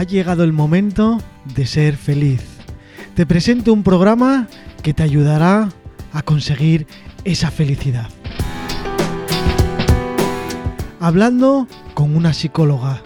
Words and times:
ha 0.00 0.04
llegado 0.04 0.44
el 0.44 0.54
momento 0.54 1.18
de 1.54 1.66
ser 1.66 1.94
feliz. 1.94 2.42
Te 3.14 3.26
presento 3.26 3.70
un 3.70 3.82
programa 3.82 4.48
que 4.82 4.94
te 4.94 5.02
ayudará 5.02 5.68
a 6.14 6.22
conseguir 6.22 6.86
esa 7.24 7.50
felicidad. 7.50 8.08
Hablando 11.00 11.68
con 11.92 12.16
una 12.16 12.32
psicóloga. 12.32 13.02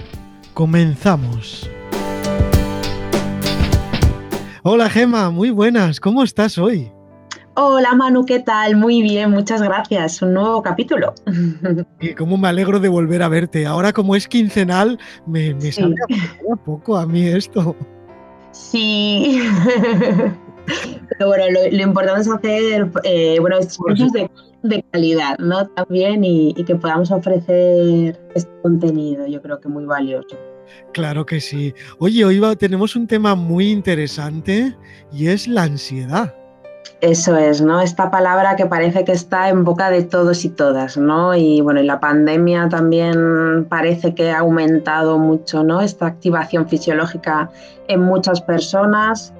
Comenzamos. 0.52 1.68
Hola 4.62 4.88
Gema, 4.88 5.30
muy 5.30 5.50
buenas, 5.50 5.98
¿cómo 5.98 6.22
estás 6.22 6.58
hoy? 6.58 6.93
Hola 7.56 7.94
Manu, 7.94 8.24
¿qué 8.24 8.40
tal? 8.40 8.74
Muy 8.74 9.00
bien, 9.00 9.30
muchas 9.30 9.62
gracias. 9.62 10.20
Un 10.22 10.34
nuevo 10.34 10.62
capítulo. 10.62 11.14
Y 12.00 12.14
cómo 12.14 12.36
me 12.36 12.48
alegro 12.48 12.80
de 12.80 12.88
volver 12.88 13.22
a 13.22 13.28
verte. 13.28 13.64
Ahora 13.64 13.92
como 13.92 14.16
es 14.16 14.26
quincenal, 14.26 14.98
me, 15.26 15.54
me 15.54 15.70
sabe 15.70 15.94
a 16.52 16.56
poco 16.56 16.96
a 16.96 17.06
mí 17.06 17.26
esto. 17.28 17.76
Sí. 18.50 19.40
Pero 20.66 21.28
bueno, 21.28 21.44
lo, 21.70 21.82
importante 21.82 22.22
es 22.22 22.28
hacer 22.28 22.90
eh, 23.04 23.38
bueno, 23.38 23.58
de, 23.60 24.30
de, 24.62 24.84
calidad, 24.90 25.38
¿no? 25.38 25.68
También 25.68 26.24
y, 26.24 26.54
y 26.56 26.64
que 26.64 26.74
podamos 26.74 27.10
ofrecer 27.10 28.18
este 28.34 28.50
contenido, 28.62 29.26
yo 29.26 29.40
creo 29.42 29.60
que 29.60 29.68
muy 29.68 29.84
valioso. 29.84 30.36
Claro 30.92 31.24
que 31.26 31.40
sí. 31.40 31.74
Oye, 31.98 32.24
hoy 32.24 32.40
tenemos 32.56 32.96
un 32.96 33.06
tema 33.06 33.34
muy 33.34 33.70
interesante 33.70 34.74
y 35.12 35.28
es 35.28 35.46
la 35.46 35.64
ansiedad. 35.64 36.34
Eso 37.00 37.36
es, 37.36 37.60
¿no? 37.60 37.80
Esta 37.80 38.10
palabra 38.10 38.56
que 38.56 38.66
parece 38.66 39.04
que 39.04 39.12
está 39.12 39.48
en 39.48 39.64
boca 39.64 39.90
de 39.90 40.02
todos 40.02 40.44
y 40.44 40.48
todas, 40.48 40.96
¿no? 40.96 41.34
Y 41.34 41.60
bueno, 41.60 41.80
y 41.80 41.84
la 41.84 42.00
pandemia 42.00 42.68
también 42.68 43.66
parece 43.68 44.14
que 44.14 44.30
ha 44.30 44.38
aumentado 44.38 45.18
mucho, 45.18 45.62
¿no? 45.62 45.80
Esta 45.80 46.06
activación 46.06 46.66
fisiológica 46.66 47.50
en 47.88 48.00
muchas 48.00 48.40
personas. 48.40 49.34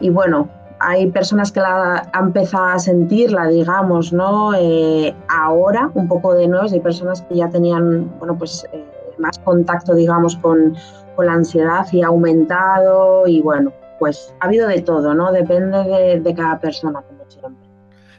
Y 0.00 0.10
bueno, 0.10 0.48
hay 0.80 1.10
personas 1.10 1.52
que 1.52 1.60
la 1.60 2.08
han 2.12 2.26
empezado 2.26 2.64
a 2.64 2.78
sentirla, 2.78 3.46
digamos, 3.46 4.12
¿no? 4.12 4.52
Eh, 4.54 5.14
ahora, 5.28 5.90
un 5.94 6.08
poco 6.08 6.34
de 6.34 6.48
nuevo, 6.48 6.66
hay 6.70 6.80
personas 6.80 7.22
que 7.22 7.36
ya 7.36 7.48
tenían, 7.48 8.18
bueno, 8.18 8.36
pues 8.36 8.66
eh, 8.72 8.84
más 9.18 9.38
contacto, 9.38 9.94
digamos, 9.94 10.36
con, 10.36 10.74
con 11.14 11.26
la 11.26 11.34
ansiedad 11.34 11.86
y 11.92 12.02
ha 12.02 12.08
aumentado 12.08 13.26
y 13.26 13.40
bueno, 13.42 13.72
pues 13.98 14.34
ha 14.40 14.46
habido 14.46 14.68
de 14.68 14.82
todo, 14.82 15.14
¿no? 15.14 15.32
Depende 15.32 16.20
de, 16.20 16.34
cada 16.34 16.58
persona, 16.58 17.02
como 17.02 17.28
siempre. 17.28 17.66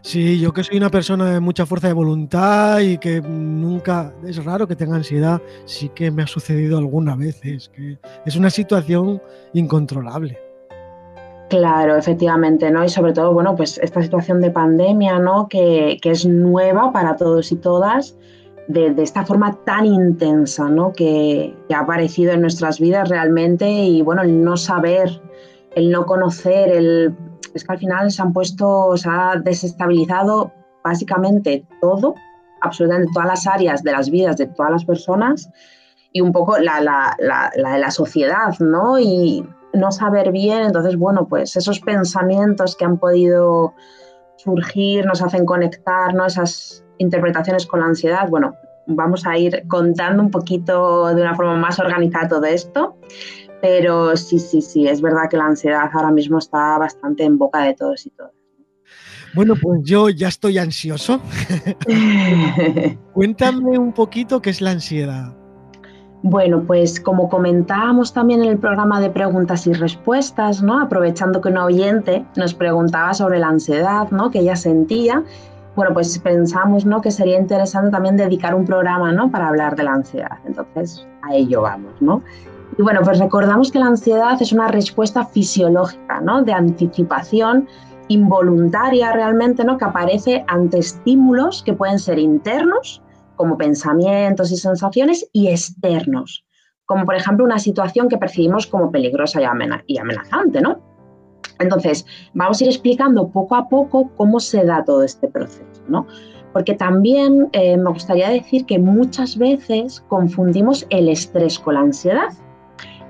Sí, 0.01 0.39
yo 0.39 0.53
que 0.53 0.63
soy 0.63 0.77
una 0.77 0.89
persona 0.89 1.33
de 1.33 1.39
mucha 1.39 1.65
fuerza 1.65 1.87
de 1.87 1.93
voluntad 1.93 2.79
y 2.79 2.97
que 2.97 3.21
nunca, 3.21 4.13
es 4.25 4.43
raro 4.43 4.67
que 4.67 4.75
tenga 4.75 4.95
ansiedad, 4.95 5.41
sí 5.65 5.89
que 5.89 6.11
me 6.11 6.23
ha 6.23 6.27
sucedido 6.27 6.77
algunas 6.77 7.17
veces, 7.17 7.69
que 7.69 7.97
es 8.25 8.35
una 8.35 8.49
situación 8.49 9.21
incontrolable. 9.53 10.39
Claro, 11.49 11.95
efectivamente, 11.95 12.69
¿no? 12.71 12.83
Y 12.83 12.89
sobre 12.89 13.13
todo, 13.13 13.33
bueno, 13.33 13.55
pues 13.55 13.77
esta 13.77 14.01
situación 14.01 14.41
de 14.41 14.51
pandemia, 14.51 15.19
¿no? 15.19 15.47
Que, 15.47 15.97
es 16.03 16.25
nueva 16.25 16.91
para 16.91 17.15
todos 17.15 17.51
y 17.51 17.55
todas, 17.55 18.17
de, 18.67 18.93
esta 18.97 19.25
forma 19.25 19.57
tan 19.63 19.85
intensa, 19.85 20.69
¿no? 20.69 20.91
Que, 20.91 21.55
que, 21.69 21.75
ha 21.75 21.79
aparecido 21.79 22.33
en 22.33 22.41
nuestras 22.41 22.79
vidas 22.79 23.07
realmente 23.07 23.69
y, 23.69 24.01
bueno, 24.01 24.23
el 24.23 24.43
no 24.43 24.57
saber 24.57 25.21
el 25.77 25.91
no 25.91 26.05
conocer, 26.05 26.69
el, 26.69 27.15
es 27.53 27.63
que 27.63 27.71
al 27.71 27.77
final 27.77 28.11
se 28.11 28.21
han 28.21 28.33
puesto, 28.33 28.97
se 28.97 29.07
ha 29.07 29.35
desestabilizado 29.43 30.51
básicamente 30.83 31.65
todo, 31.81 32.15
absolutamente 32.61 33.11
todas 33.13 33.27
las 33.27 33.47
áreas 33.47 33.83
de 33.83 33.91
las 33.91 34.09
vidas 34.09 34.37
de 34.37 34.47
todas 34.47 34.71
las 34.71 34.85
personas 34.85 35.49
y 36.11 36.21
un 36.21 36.31
poco 36.31 36.57
la, 36.57 36.81
la, 36.81 37.15
la, 37.19 37.51
la, 37.55 37.77
la 37.77 37.91
sociedad, 37.91 38.57
¿no? 38.59 38.97
Y 38.97 39.47
no 39.73 39.91
saber 39.91 40.31
bien, 40.31 40.63
entonces, 40.63 40.97
bueno, 40.97 41.27
pues 41.27 41.55
esos 41.55 41.79
pensamientos 41.79 42.75
que 42.75 42.85
han 42.85 42.97
podido 42.97 43.75
surgir 44.37 45.05
nos 45.05 45.21
hacen 45.21 45.45
conectar, 45.45 46.15
¿no? 46.15 46.25
Esas 46.25 46.83
interpretaciones 46.97 47.67
con 47.67 47.81
la 47.81 47.85
ansiedad, 47.85 48.27
bueno, 48.29 48.55
vamos 48.87 49.27
a 49.27 49.37
ir 49.37 49.67
contando 49.67 50.23
un 50.23 50.31
poquito 50.31 51.13
de 51.13 51.21
una 51.21 51.35
forma 51.35 51.55
más 51.55 51.77
organizada 51.77 52.27
todo 52.27 52.45
esto. 52.45 52.95
Pero 53.61 54.15
sí, 54.15 54.39
sí, 54.39 54.61
sí, 54.61 54.87
es 54.87 55.01
verdad 55.01 55.29
que 55.29 55.37
la 55.37 55.45
ansiedad 55.45 55.89
ahora 55.91 56.11
mismo 56.11 56.37
está 56.37 56.77
bastante 56.77 57.23
en 57.23 57.37
boca 57.37 57.63
de 57.63 57.73
todos 57.73 58.05
y 58.05 58.11
todas. 58.11 58.31
Bueno, 59.33 59.55
pues 59.61 59.81
yo 59.83 60.09
ya 60.09 60.29
estoy 60.29 60.57
ansioso. 60.57 61.19
Cuéntame 63.13 63.77
un 63.77 63.93
poquito 63.93 64.41
qué 64.41 64.49
es 64.49 64.61
la 64.61 64.71
ansiedad. 64.71 65.35
Bueno, 66.23 66.63
pues 66.65 66.99
como 66.99 67.29
comentábamos 67.29 68.11
también 68.11 68.41
en 68.41 68.49
el 68.49 68.57
programa 68.57 68.99
de 68.99 69.09
preguntas 69.09 69.67
y 69.67 69.73
respuestas, 69.73 70.63
¿no? 70.63 70.81
Aprovechando 70.81 71.41
que 71.41 71.49
un 71.49 71.57
oyente 71.57 72.25
nos 72.35 72.53
preguntaba 72.53 73.13
sobre 73.13 73.39
la 73.39 73.49
ansiedad, 73.49 74.09
¿no? 74.09 74.31
Que 74.31 74.39
ella 74.39 74.55
sentía, 74.55 75.23
bueno, 75.75 75.93
pues 75.93 76.17
pensamos, 76.17 76.85
¿no? 76.85 77.01
Que 77.01 77.11
sería 77.11 77.39
interesante 77.39 77.91
también 77.91 78.17
dedicar 78.17 78.55
un 78.55 78.65
programa, 78.65 79.11
¿no? 79.11 79.29
Para 79.29 79.49
hablar 79.49 79.75
de 79.75 79.83
la 79.83 79.93
ansiedad. 79.93 80.39
Entonces, 80.45 81.07
a 81.21 81.35
ello 81.35 81.61
vamos, 81.61 81.93
¿no? 82.01 82.23
Y 82.77 82.83
bueno, 82.83 83.01
pues 83.03 83.17
recordamos 83.17 83.71
que 83.71 83.79
la 83.79 83.87
ansiedad 83.87 84.39
es 84.39 84.51
una 84.51 84.67
respuesta 84.67 85.25
fisiológica, 85.25 86.21
¿no? 86.21 86.43
De 86.43 86.53
anticipación 86.53 87.67
involuntaria 88.07 89.11
realmente, 89.13 89.63
¿no? 89.65 89.77
Que 89.77 89.85
aparece 89.85 90.45
ante 90.47 90.77
estímulos 90.77 91.63
que 91.63 91.73
pueden 91.73 91.97
ser 91.97 92.19
internos, 92.19 93.01
como 93.35 93.57
pensamientos 93.57 94.51
y 94.51 94.57
sensaciones, 94.57 95.27
y 95.33 95.47
externos, 95.47 96.45
como 96.85 97.03
por 97.05 97.15
ejemplo 97.15 97.43
una 97.45 97.59
situación 97.59 98.09
que 98.09 98.17
percibimos 98.17 98.67
como 98.67 98.91
peligrosa 98.91 99.41
y 99.87 99.97
amenazante, 99.97 100.61
¿no? 100.61 100.79
Entonces, 101.59 102.05
vamos 102.35 102.61
a 102.61 102.65
ir 102.65 102.69
explicando 102.69 103.29
poco 103.29 103.55
a 103.55 103.67
poco 103.67 104.11
cómo 104.15 104.39
se 104.39 104.63
da 104.63 104.85
todo 104.85 105.01
este 105.01 105.27
proceso, 105.27 105.81
¿no? 105.87 106.05
Porque 106.53 106.75
también 106.75 107.49
eh, 107.53 107.75
me 107.75 107.89
gustaría 107.89 108.29
decir 108.29 108.65
que 108.65 108.77
muchas 108.77 109.35
veces 109.35 110.03
confundimos 110.07 110.85
el 110.91 111.09
estrés 111.09 111.57
con 111.57 111.73
la 111.73 111.81
ansiedad 111.81 112.29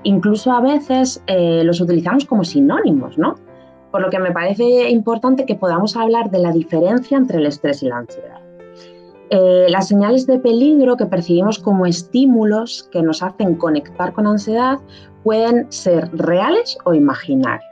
incluso 0.08 0.50
a 0.52 0.60
veces 0.60 1.22
eh, 1.26 1.62
los 1.64 1.80
utilizamos 1.80 2.24
como 2.24 2.42
sinónimos, 2.42 3.18
¿no? 3.18 3.36
Por 3.90 4.00
lo 4.00 4.10
que 4.10 4.18
me 4.18 4.32
parece 4.32 4.90
importante 4.90 5.44
que 5.44 5.54
podamos 5.54 5.96
hablar 5.96 6.30
de 6.30 6.38
la 6.38 6.52
diferencia 6.52 7.16
entre 7.18 7.38
el 7.38 7.46
estrés 7.46 7.82
y 7.82 7.88
la 7.88 7.98
ansiedad. 7.98 8.40
Eh, 9.30 9.66
las 9.68 9.88
señales 9.88 10.26
de 10.26 10.38
peligro 10.38 10.96
que 10.96 11.04
percibimos 11.04 11.58
como 11.58 11.84
estímulos 11.84 12.88
que 12.90 13.02
nos 13.02 13.22
hacen 13.22 13.56
conectar 13.56 14.14
con 14.14 14.26
ansiedad 14.26 14.78
pueden 15.22 15.70
ser 15.70 16.08
reales 16.12 16.78
o 16.84 16.94
imaginarios. 16.94 17.67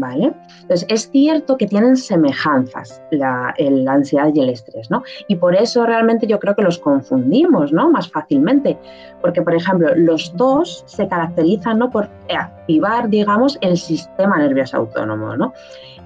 ¿Vale? 0.00 0.32
Entonces, 0.62 0.86
es 0.88 1.10
cierto 1.10 1.56
que 1.56 1.66
tienen 1.66 1.96
semejanzas 1.96 3.02
la, 3.10 3.54
ansiedad 3.88 4.30
y 4.34 4.40
el 4.40 4.50
estrés, 4.50 4.90
¿no? 4.90 5.02
Y 5.28 5.36
por 5.36 5.54
eso 5.54 5.84
realmente 5.86 6.26
yo 6.26 6.38
creo 6.38 6.54
que 6.54 6.62
los 6.62 6.78
confundimos, 6.78 7.72
¿no? 7.72 7.90
Más 7.90 8.10
fácilmente, 8.10 8.78
porque, 9.20 9.42
por 9.42 9.54
ejemplo, 9.54 9.94
los 9.96 10.34
dos 10.36 10.84
se 10.86 11.06
caracterizan, 11.08 11.78
¿no? 11.78 11.90
Por 11.90 12.08
activar, 12.34 13.08
digamos, 13.08 13.58
el 13.60 13.76
sistema 13.76 14.38
nervioso 14.38 14.78
autónomo, 14.78 15.36
¿no? 15.36 15.52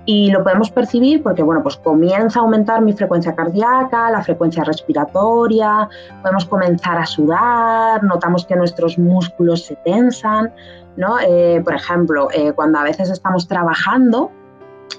Y 0.06 0.30
lo 0.30 0.44
podemos 0.44 0.70
percibir 0.70 1.22
porque, 1.22 1.42
bueno, 1.42 1.62
pues 1.62 1.76
comienza 1.76 2.38
a 2.38 2.42
aumentar 2.42 2.80
mi 2.80 2.92
frecuencia 2.92 3.34
cardíaca, 3.34 4.08
la 4.10 4.22
frecuencia 4.22 4.62
respiratoria, 4.62 5.88
podemos 6.22 6.44
comenzar 6.44 6.96
a 6.96 7.04
sudar, 7.04 8.04
notamos 8.04 8.46
que 8.46 8.54
nuestros 8.54 8.98
músculos 8.98 9.64
se 9.64 9.74
tensan, 9.84 10.54
¿no? 10.96 11.18
Eh, 11.18 11.60
por 11.64 11.74
ejemplo, 11.74 12.28
eh, 12.32 12.52
cuando 12.52 12.78
a 12.78 12.84
veces 12.84 13.10
estamos 13.10 13.48
trabajando 13.48 14.30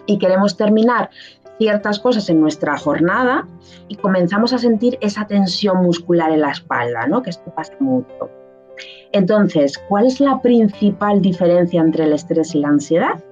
y 0.05 0.19
queremos 0.19 0.57
terminar 0.57 1.09
ciertas 1.57 1.99
cosas 1.99 2.29
en 2.29 2.41
nuestra 2.41 2.77
jornada 2.77 3.47
y 3.87 3.95
comenzamos 3.95 4.53
a 4.53 4.57
sentir 4.57 4.97
esa 5.01 5.25
tensión 5.25 5.83
muscular 5.83 6.31
en 6.31 6.41
la 6.41 6.51
espalda, 6.51 7.07
¿no? 7.07 7.21
que 7.21 7.31
esto 7.31 7.51
pasa 7.55 7.73
mucho. 7.79 8.29
Entonces, 9.11 9.77
¿cuál 9.89 10.05
es 10.05 10.19
la 10.19 10.41
principal 10.41 11.21
diferencia 11.21 11.81
entre 11.81 12.03
el 12.03 12.13
estrés 12.13 12.53
y 12.53 12.59
la 12.59 12.67
ansiedad? 12.67 13.23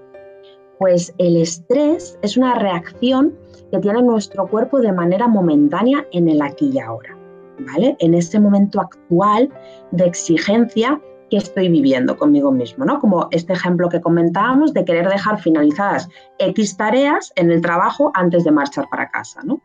Pues 0.80 1.14
el 1.18 1.38
estrés 1.38 2.18
es 2.22 2.38
una 2.38 2.56
reacción 2.56 3.34
que 3.72 3.80
tiene 3.80 4.02
nuestro 4.02 4.48
cuerpo 4.48 4.80
de 4.80 4.92
manera 4.92 5.28
momentánea 5.28 6.06
en 6.12 6.30
el 6.30 6.42
aquí 6.42 6.72
y 6.74 6.80
ahora, 6.80 7.18
¿vale? 7.60 7.96
En 8.00 8.14
ese 8.14 8.40
momento 8.40 8.82
actual 8.82 9.50
de 9.92 10.06
exigencia 10.06 11.02
que 11.30 11.38
estoy 11.38 11.70
viviendo 11.70 12.18
conmigo 12.18 12.52
mismo, 12.52 12.86
¿no? 12.86 13.00
Como 13.00 13.28
este 13.32 13.54
ejemplo 13.54 13.90
que 13.90 14.02
comentábamos 14.02 14.74
de 14.74 14.86
querer 14.86 15.10
dejar 15.10 15.40
finalizadas 15.40 16.08
X 16.40 16.78
tareas 16.78 17.32
en 17.36 17.52
el 17.52 17.62
trabajo 17.62 18.12
antes 18.14 18.44
de 18.44 18.52
marchar 18.52 18.88
para 18.90 19.10
casa, 19.10 19.42
¿no? 19.44 19.62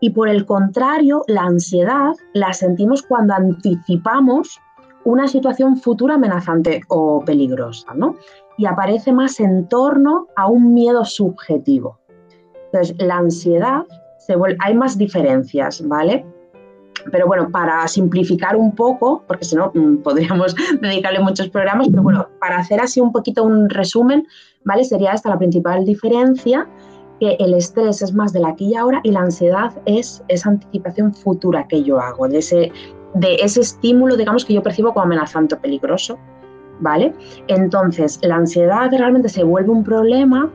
Y 0.00 0.10
por 0.10 0.28
el 0.28 0.46
contrario, 0.46 1.22
la 1.28 1.42
ansiedad 1.42 2.14
la 2.32 2.52
sentimos 2.54 3.02
cuando 3.02 3.34
anticipamos 3.34 4.58
una 5.04 5.28
situación 5.28 5.76
futura 5.76 6.14
amenazante 6.14 6.82
o 6.88 7.22
peligrosa, 7.24 7.94
¿no? 7.94 8.16
Y 8.60 8.66
aparece 8.66 9.10
más 9.10 9.40
en 9.40 9.66
torno 9.68 10.28
a 10.36 10.46
un 10.46 10.74
miedo 10.74 11.04
subjetivo. 11.04 11.98
Entonces, 12.66 12.94
la 12.98 13.16
ansiedad, 13.16 13.86
hay 14.60 14.74
más 14.74 14.98
diferencias, 14.98 15.82
¿vale? 15.88 16.24
pero 17.10 17.26
bueno, 17.26 17.50
para 17.50 17.86
simplificar 17.88 18.56
un 18.56 18.74
poco, 18.74 19.24
porque 19.26 19.44
si 19.44 19.56
no 19.56 19.70
mm, 19.74 19.98
podríamos 20.02 20.54
dedicarle 20.80 21.20
muchos 21.20 21.48
programas, 21.48 21.88
pero 21.88 22.02
bueno, 22.02 22.28
para 22.40 22.58
hacer 22.58 22.80
así 22.80 23.00
un 23.00 23.12
poquito 23.12 23.44
un 23.44 23.70
resumen, 23.70 24.26
¿vale? 24.64 24.84
Sería 24.84 25.12
esta 25.12 25.30
la 25.30 25.38
principal 25.38 25.84
diferencia, 25.84 26.68
que 27.18 27.36
el 27.38 27.54
estrés 27.54 28.02
es 28.02 28.14
más 28.14 28.32
de 28.32 28.40
la 28.40 28.48
aquí 28.48 28.66
y 28.66 28.74
ahora 28.74 29.00
y 29.02 29.12
la 29.12 29.20
ansiedad 29.20 29.72
es 29.86 30.22
esa 30.28 30.50
anticipación 30.50 31.14
futura 31.14 31.66
que 31.68 31.82
yo 31.82 32.00
hago, 32.00 32.28
de 32.28 32.38
ese, 32.38 32.72
de 33.14 33.34
ese 33.36 33.60
estímulo, 33.60 34.16
digamos, 34.16 34.44
que 34.44 34.54
yo 34.54 34.62
percibo 34.62 34.92
como 34.92 35.04
amenazante 35.04 35.54
o 35.54 35.58
peligroso, 35.60 36.18
¿vale? 36.80 37.14
Entonces, 37.48 38.18
la 38.22 38.36
ansiedad 38.36 38.90
realmente 38.90 39.28
se 39.28 39.44
vuelve 39.44 39.70
un 39.70 39.84
problema 39.84 40.50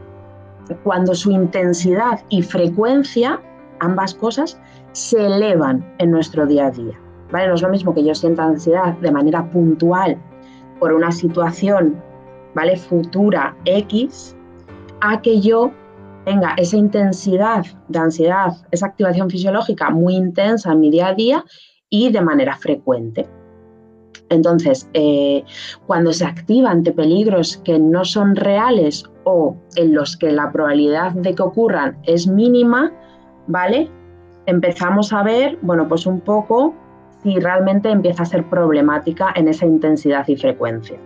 cuando 0.84 1.14
su 1.14 1.32
intensidad 1.32 2.20
y 2.30 2.42
frecuencia, 2.42 3.40
ambas 3.80 4.14
cosas, 4.14 4.60
se 4.94 5.26
elevan 5.26 5.86
en 6.00 6.12
nuestro 6.12 6.46
día 6.46 6.68
a 6.68 6.72
día. 6.72 7.00
¿vale? 7.32 7.48
No 7.48 7.56
es 7.56 7.62
lo 7.62 7.70
mismo 7.70 7.94
que 7.94 8.04
yo 8.04 8.16
sienta 8.16 8.46
ansiedad 8.46 8.94
de 8.98 9.12
manera 9.12 9.50
puntual 9.50 10.18
por 10.80 10.94
una 10.94 11.12
situación 11.12 12.02
¿vale? 12.54 12.78
futura 12.78 13.56
X, 13.66 14.36
a 15.02 15.22
que 15.22 15.42
yo 15.42 15.72
tenga 16.26 16.54
esa 16.58 16.78
intensidad 16.78 17.66
de 17.88 18.00
ansiedad, 18.00 18.54
esa 18.72 18.88
activación 18.88 19.30
fisiológica 19.30 19.90
muy 19.92 20.16
intensa 20.16 20.72
en 20.72 20.80
mi 20.80 20.90
día 20.90 21.10
a 21.10 21.14
día 21.14 21.46
y 21.90 22.12
de 22.12 22.22
manera 22.22 22.56
frecuente. 22.56 23.28
Entonces, 24.30 24.90
eh, 24.94 25.44
cuando 25.86 26.12
se 26.14 26.26
activa 26.26 26.72
ante 26.72 26.92
peligros 26.92 27.58
que 27.64 27.78
no 27.80 28.06
son 28.06 28.36
reales 28.36 29.04
o 29.24 29.56
en 29.76 29.94
los 29.94 30.18
que 30.18 30.32
la 30.32 30.52
probabilidad 30.52 31.12
de 31.12 31.36
que 31.36 31.44
ocurran 31.44 31.98
es 32.04 32.28
mínima, 32.28 32.92
¿vale? 33.48 33.90
empezamos 34.46 35.12
a 35.14 35.24
ver, 35.24 35.58
bueno, 35.62 35.88
pues 35.88 36.06
un 36.06 36.20
poco 36.22 36.74
si 37.24 37.40
realmente 37.40 37.90
empieza 37.90 38.24
a 38.24 38.26
ser 38.26 38.48
problemática 38.50 39.34
en 39.36 39.48
esa 39.48 39.66
intensidad 39.66 40.28
y 40.28 40.36
frecuencia. 40.36 41.00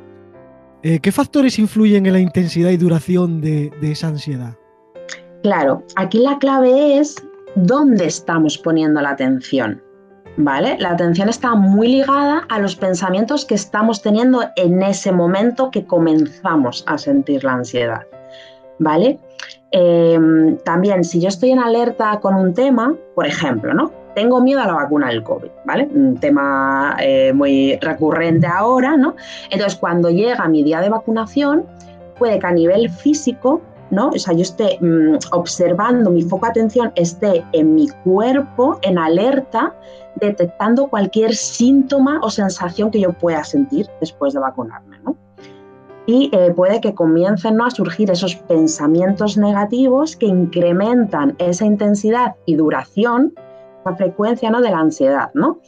Eh, 0.84 1.00
¿Qué 1.00 1.12
factores 1.12 1.60
influyen 1.60 2.06
en 2.06 2.14
la 2.14 2.20
intensidad 2.20 2.70
y 2.70 2.78
duración 2.78 3.42
de, 3.42 3.72
de 3.82 3.92
esa 3.92 4.08
ansiedad? 4.08 4.56
Claro, 5.44 5.84
aquí 5.96 6.20
la 6.20 6.38
clave 6.40 7.00
es 7.00 7.16
dónde 7.56 8.06
estamos 8.06 8.58
poniendo 8.58 9.02
la 9.02 9.12
atención. 9.12 9.82
¿Vale? 10.42 10.78
La 10.80 10.92
atención 10.92 11.28
está 11.28 11.54
muy 11.54 11.90
ligada 11.90 12.46
a 12.48 12.60
los 12.60 12.78
pensamientos 12.78 13.44
que 13.44 13.56
estamos 13.56 14.02
teniendo 14.02 14.46
en 14.56 14.82
ese 14.82 15.12
momento 15.12 15.70
que 15.70 15.86
comenzamos 15.86 16.86
a 16.88 16.98
sentir 16.98 17.44
la 17.44 17.56
ansiedad. 17.56 18.04
¿Vale? 18.78 19.20
Em, 19.72 20.58
también, 20.60 21.04
si 21.04 21.20
yo 21.20 21.28
estoy 21.28 21.52
en 21.52 21.60
alerta 21.60 22.22
con 22.22 22.36
un 22.36 22.54
tema, 22.54 22.96
por 23.16 23.26
ejemplo, 23.26 23.74
¿no? 23.74 23.92
Tengo 24.16 24.40
miedo 24.40 24.62
a 24.62 24.68
la 24.68 24.76
vacuna 24.76 25.10
del 25.10 25.24
COVID, 25.24 25.50
¿vale? 25.66 25.90
Un 25.94 26.18
tema 26.18 26.96
eh, 27.02 27.34
muy 27.34 27.78
recurrente 27.82 28.48
ahora, 28.48 28.96
¿no? 28.96 29.18
Entonces, 29.50 29.78
cuando 29.78 30.10
llega 30.10 30.48
mi 30.48 30.64
día 30.64 30.80
de 30.80 30.88
vacunación, 30.88 31.66
puede 32.18 32.40
que 32.40 32.48
a 32.48 32.52
nivel 32.54 32.90
físico, 32.90 33.62
¿no? 33.92 34.10
O 34.10 34.20
sea, 34.20 34.34
yo 34.34 34.42
esté 34.42 34.78
mm, 34.82 35.18
observando, 35.32 36.10
mi 36.10 36.22
foco 36.22 36.46
de 36.46 36.52
atención 36.52 36.92
esté 36.96 37.44
en 37.54 37.76
mi 37.76 37.88
cuerpo, 38.04 38.80
en 38.82 38.98
alerta, 38.98 39.76
detectando 40.16 40.88
cualquier 40.88 41.36
síntoma 41.36 42.20
o 42.22 42.30
sensación 42.30 42.92
que 42.92 43.00
yo 43.00 43.14
pueda 43.14 43.44
sentir 43.44 43.88
después 44.00 44.34
de 44.34 44.40
vacunarme, 44.40 45.00
¿no? 45.00 45.16
y 46.10 46.32
eh, 46.34 46.52
puede 46.56 46.82
que 46.82 46.96
comiencen 46.96 47.62
a 47.62 47.70
surgir 47.70 48.10
esos 48.10 48.36
pensamientos 48.36 49.38
negativos 49.38 50.16
que 50.16 50.26
incrementan 50.26 51.36
esa 51.38 51.66
intensidad 51.66 52.36
y 52.48 52.56
duración, 52.56 53.36
la 53.86 53.96
frecuencia 53.96 54.50
¿no? 54.50 54.60
de 54.60 54.72
la 54.72 54.80
ansiedad. 54.80 55.30
¿no? 55.36 55.60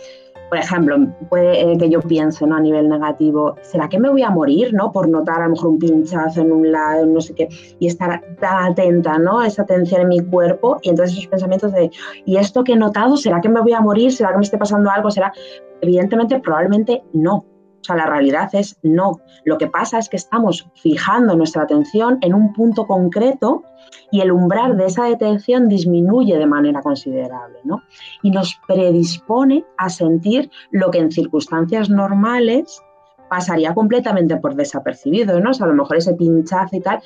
Por 0.51 0.57
ejemplo, 0.57 0.98
puede 1.30 1.62
eh, 1.62 1.77
que 1.77 1.89
yo 1.89 2.01
piense 2.01 2.45
¿no? 2.45 2.57
a 2.57 2.59
nivel 2.59 2.89
negativo, 2.89 3.56
¿será 3.62 3.88
que 3.88 3.98
me 3.98 4.09
voy 4.09 4.21
a 4.24 4.30
morir 4.30 4.74
¿no? 4.74 4.92
por 4.92 5.07
notar 5.07 5.39
a 5.39 5.45
lo 5.45 5.51
mejor 5.51 5.69
un 5.69 5.80
pinchazo 5.80 6.42
en 6.42 6.51
un 6.51 6.69
lado, 6.74 7.06
no 7.06 7.21
sé 7.21 7.33
qué, 7.33 7.48
y 7.80 7.88
estar 7.88 8.21
tan 8.42 8.71
atenta 8.71 9.18
¿no? 9.18 9.39
a 9.39 9.48
esa 9.48 9.65
tensión 9.65 10.01
en 10.01 10.09
mi 10.09 10.19
cuerpo? 10.19 10.77
Y 10.81 10.89
entonces 10.89 11.18
esos 11.18 11.30
pensamientos 11.30 11.71
de, 11.71 11.89
¿y 12.25 12.36
esto 12.36 12.65
que 12.65 12.74
he 12.74 12.75
notado? 12.75 13.15
¿Será 13.15 13.39
que 13.39 13.48
me 13.48 13.62
voy 13.62 13.71
a 13.71 13.80
morir? 13.80 14.12
¿Será 14.12 14.31
que 14.31 14.39
me 14.39 14.44
esté 14.44 14.57
pasando 14.57 14.92
algo? 14.92 15.09
¿Será? 15.09 15.31
Evidentemente, 15.80 16.38
probablemente 16.42 17.01
no 17.13 17.45
o 17.81 17.83
sea, 17.83 17.95
la 17.95 18.06
realidad 18.06 18.50
es 18.54 18.78
no. 18.83 19.19
Lo 19.44 19.57
que 19.57 19.68
pasa 19.68 19.98
es 19.98 20.07
que 20.07 20.18
estamos 20.18 20.68
fijando 20.75 21.36
nuestra 21.36 21.63
atención 21.63 22.19
en 22.22 22.33
un 22.33 22.54
punto 22.54 22.86
concreto 22.86 23.63
y 24.12 24.22
el 24.22 24.31
umbral 24.31 24.78
de 24.78 24.86
esa 24.86 25.06
detención 25.06 25.68
disminuye 25.68 26.38
de 26.38 26.45
manera 26.45 26.81
considerable, 26.81 27.60
¿no? 27.63 27.81
Y 28.22 28.31
nos 28.31 28.60
predispone 28.68 29.66
a 29.78 29.89
sentir 29.89 30.51
lo 30.69 30.92
que 30.92 31.00
en 31.00 31.12
circunstancias 31.12 31.89
normales 31.89 32.81
pasaría 33.30 33.74
completamente 33.74 34.38
por 34.38 34.56
desapercibido, 34.56 35.39
¿no? 35.39 35.51
O 35.51 35.54
sea, 35.54 35.66
a 35.66 35.69
lo 35.69 35.75
mejor 35.75 35.98
ese 35.98 36.13
pinchazo 36.13 36.75
y 36.75 36.81
tal, 36.81 37.01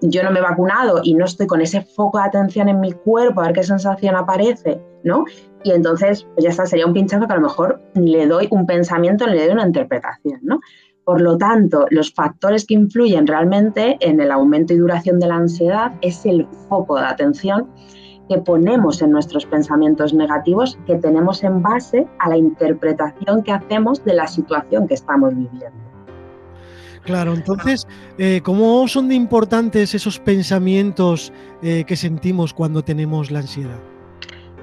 yo 0.00 0.22
no 0.22 0.30
me 0.30 0.40
he 0.40 0.42
vacunado 0.42 1.00
y 1.02 1.14
no 1.14 1.24
estoy 1.24 1.46
con 1.46 1.60
ese 1.60 1.82
foco 1.82 2.18
de 2.18 2.24
atención 2.24 2.68
en 2.68 2.80
mi 2.80 2.92
cuerpo 2.92 3.40
a 3.40 3.44
ver 3.44 3.52
qué 3.54 3.62
sensación 3.62 4.14
aparece, 4.14 4.80
¿no? 5.04 5.24
Y 5.64 5.72
entonces, 5.72 6.26
pues 6.34 6.44
ya 6.44 6.50
está, 6.50 6.66
sería 6.66 6.86
un 6.86 6.92
pinchazo 6.92 7.26
que 7.26 7.32
a 7.32 7.36
lo 7.36 7.42
mejor 7.42 7.80
le 7.94 8.26
doy 8.26 8.48
un 8.50 8.66
pensamiento, 8.66 9.26
le 9.26 9.44
doy 9.44 9.52
una 9.52 9.66
interpretación, 9.66 10.40
¿no? 10.42 10.60
Por 11.04 11.22
lo 11.22 11.38
tanto, 11.38 11.86
los 11.90 12.12
factores 12.12 12.66
que 12.66 12.74
influyen 12.74 13.26
realmente 13.26 13.96
en 14.00 14.20
el 14.20 14.30
aumento 14.30 14.74
y 14.74 14.76
duración 14.76 15.18
de 15.18 15.26
la 15.26 15.36
ansiedad 15.36 15.92
es 16.02 16.26
el 16.26 16.46
foco 16.68 16.96
de 16.96 17.06
atención 17.06 17.66
que 18.28 18.38
ponemos 18.38 19.00
en 19.00 19.10
nuestros 19.10 19.46
pensamientos 19.46 20.12
negativos 20.12 20.78
que 20.86 20.96
tenemos 20.96 21.42
en 21.42 21.62
base 21.62 22.06
a 22.18 22.28
la 22.28 22.36
interpretación 22.36 23.42
que 23.42 23.52
hacemos 23.52 24.04
de 24.04 24.14
la 24.14 24.26
situación 24.26 24.86
que 24.86 24.94
estamos 24.94 25.34
viviendo. 25.34 25.88
Claro, 27.04 27.32
entonces, 27.32 27.86
eh, 28.18 28.42
¿cómo 28.44 28.86
son 28.86 29.10
importantes 29.10 29.94
esos 29.94 30.18
pensamientos 30.18 31.32
eh, 31.62 31.84
que 31.86 31.96
sentimos 31.96 32.52
cuando 32.52 32.84
tenemos 32.84 33.30
la 33.30 33.38
ansiedad? 33.38 33.80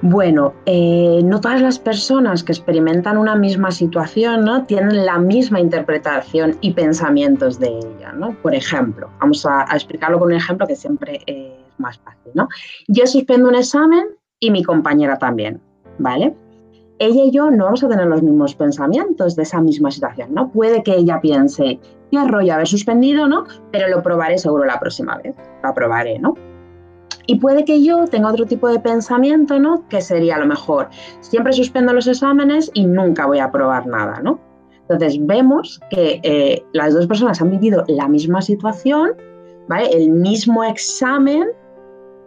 Bueno, 0.02 0.52
eh, 0.66 1.20
no 1.24 1.40
todas 1.40 1.62
las 1.62 1.78
personas 1.78 2.44
que 2.44 2.52
experimentan 2.52 3.16
una 3.16 3.34
misma 3.34 3.70
situación 3.70 4.44
¿no? 4.44 4.66
tienen 4.66 5.06
la 5.06 5.18
misma 5.18 5.58
interpretación 5.58 6.58
y 6.60 6.74
pensamientos 6.74 7.58
de 7.58 7.68
ella. 7.68 8.12
¿no? 8.12 8.36
Por 8.42 8.54
ejemplo, 8.54 9.10
vamos 9.20 9.46
a, 9.46 9.64
explicarlo 9.72 10.18
con 10.18 10.28
un 10.28 10.34
ejemplo 10.34 10.66
que 10.66 10.76
siempre 10.76 11.20
es 11.26 11.52
más 11.78 11.98
fácil. 11.98 12.32
¿no? 12.34 12.48
Yo 12.88 13.06
suspendo 13.06 13.48
un 13.48 13.54
examen 13.54 14.06
y 14.38 14.50
mi 14.50 14.62
compañera 14.62 15.16
también, 15.16 15.62
¿vale? 15.98 16.36
Ella 16.98 17.24
y 17.24 17.30
yo 17.30 17.50
no 17.50 17.64
vamos 17.64 17.82
a 17.84 17.88
tener 17.88 18.06
los 18.06 18.22
mismos 18.22 18.54
pensamientos 18.54 19.36
de 19.36 19.42
esa 19.42 19.60
misma 19.60 19.90
situación, 19.90 20.32
¿no? 20.32 20.50
Puede 20.50 20.82
que 20.82 20.94
ella 20.94 21.20
piense, 21.20 21.78
qué 22.10 22.24
rollo 22.26 22.54
haber 22.54 22.66
suspendido, 22.66 23.26
¿no? 23.26 23.44
Pero 23.70 23.88
lo 23.88 24.02
probaré 24.02 24.38
seguro 24.38 24.64
la 24.64 24.80
próxima 24.80 25.18
vez, 25.18 25.34
lo 25.62 25.74
probaré, 25.74 26.18
¿no? 26.18 26.34
Y 27.26 27.36
puede 27.36 27.64
que 27.64 27.82
yo 27.82 28.06
tenga 28.06 28.30
otro 28.30 28.46
tipo 28.46 28.68
de 28.68 28.78
pensamiento, 28.78 29.58
¿no? 29.58 29.86
Que 29.88 30.00
sería 30.00 30.36
a 30.36 30.38
lo 30.38 30.46
mejor, 30.46 30.88
siempre 31.20 31.52
suspendo 31.52 31.92
los 31.92 32.06
exámenes 32.06 32.70
y 32.74 32.86
nunca 32.86 33.26
voy 33.26 33.40
a 33.40 33.50
probar 33.50 33.86
nada, 33.86 34.20
¿no? 34.22 34.40
Entonces 34.88 35.18
vemos 35.26 35.80
que 35.90 36.20
eh, 36.22 36.64
las 36.72 36.94
dos 36.94 37.08
personas 37.08 37.40
han 37.42 37.50
vivido 37.50 37.84
la 37.88 38.06
misma 38.06 38.40
situación, 38.40 39.10
¿vale? 39.68 39.90
El 39.90 40.10
mismo 40.10 40.62
examen, 40.62 41.48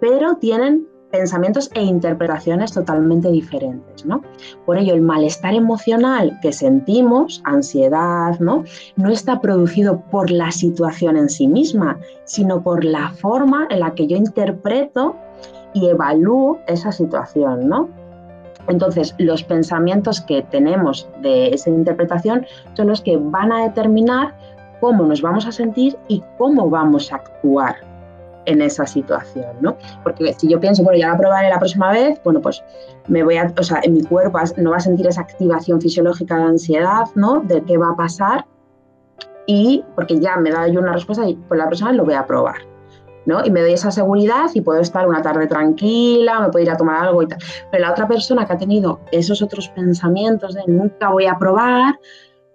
pero 0.01 0.35
tienen 0.35 0.85
pensamientos 1.11 1.69
e 1.73 1.81
interpretaciones 1.81 2.71
totalmente 2.71 3.31
diferentes, 3.31 4.05
¿no? 4.05 4.21
Por 4.65 4.77
ello, 4.77 4.93
el 4.93 5.01
malestar 5.01 5.53
emocional 5.53 6.37
que 6.41 6.53
sentimos, 6.53 7.41
ansiedad, 7.45 8.39
¿no? 8.39 8.63
No 8.95 9.09
está 9.09 9.41
producido 9.41 10.01
por 10.11 10.29
la 10.31 10.51
situación 10.51 11.17
en 11.17 11.29
sí 11.29 11.47
misma, 11.47 11.99
sino 12.25 12.61
por 12.61 12.83
la 12.83 13.11
forma 13.11 13.67
en 13.69 13.81
la 13.81 13.95
que 13.95 14.07
yo 14.07 14.17
interpreto 14.17 15.15
y 15.73 15.87
evalúo 15.87 16.59
esa 16.67 16.91
situación, 16.91 17.67
¿no? 17.67 17.89
Entonces, 18.67 19.15
los 19.17 19.43
pensamientos 19.43 20.21
que 20.21 20.43
tenemos 20.43 21.09
de 21.21 21.49
esa 21.49 21.71
interpretación 21.71 22.45
son 22.73 22.87
los 22.87 23.01
que 23.01 23.17
van 23.17 23.51
a 23.51 23.63
determinar 23.63 24.35
cómo 24.79 25.03
nos 25.05 25.21
vamos 25.21 25.47
a 25.47 25.51
sentir 25.51 25.97
y 26.07 26.23
cómo 26.37 26.69
vamos 26.69 27.11
a 27.11 27.15
actuar 27.15 27.88
en 28.49 28.61
esa 28.61 28.85
situación, 28.85 29.57
¿no? 29.61 29.77
Porque 30.03 30.33
si 30.33 30.47
yo 30.49 30.59
pienso, 30.59 30.83
bueno, 30.83 30.99
ya 30.99 31.09
la 31.09 31.17
probaré 31.17 31.49
la 31.49 31.59
próxima 31.59 31.91
vez, 31.91 32.19
bueno, 32.23 32.41
pues 32.41 32.63
me 33.07 33.23
voy 33.23 33.37
a, 33.37 33.53
o 33.57 33.63
sea, 33.63 33.79
en 33.83 33.93
mi 33.93 34.03
cuerpo 34.03 34.39
no 34.57 34.71
va 34.71 34.77
a 34.77 34.79
sentir 34.79 35.07
esa 35.07 35.21
activación 35.21 35.79
fisiológica 35.79 36.35
de 36.37 36.43
ansiedad, 36.43 37.05
¿no? 37.15 37.41
De 37.41 37.63
qué 37.63 37.77
va 37.77 37.91
a 37.91 37.95
pasar 37.95 38.45
y 39.45 39.83
porque 39.95 40.19
ya 40.19 40.37
me 40.37 40.51
da 40.51 40.67
yo 40.67 40.79
una 40.79 40.93
respuesta 40.93 41.27
y 41.27 41.35
pues 41.35 41.57
la 41.57 41.67
próxima 41.67 41.89
vez 41.89 41.97
lo 41.97 42.05
voy 42.05 42.15
a 42.15 42.25
probar, 42.25 42.57
¿no? 43.25 43.45
Y 43.45 43.51
me 43.51 43.61
doy 43.61 43.73
esa 43.73 43.91
seguridad 43.91 44.49
y 44.53 44.61
puedo 44.61 44.79
estar 44.79 45.07
una 45.07 45.21
tarde 45.21 45.45
tranquila, 45.47 46.39
me 46.39 46.49
puedo 46.49 46.63
ir 46.63 46.71
a 46.71 46.77
tomar 46.77 47.07
algo 47.07 47.21
y 47.21 47.27
tal. 47.27 47.39
Pero 47.71 47.83
la 47.83 47.91
otra 47.91 48.07
persona 48.07 48.45
que 48.45 48.53
ha 48.53 48.57
tenido 48.57 48.99
esos 49.11 49.41
otros 49.43 49.69
pensamientos 49.69 50.55
de 50.55 50.63
nunca 50.67 51.09
voy 51.09 51.27
a 51.27 51.37
probar, 51.37 51.99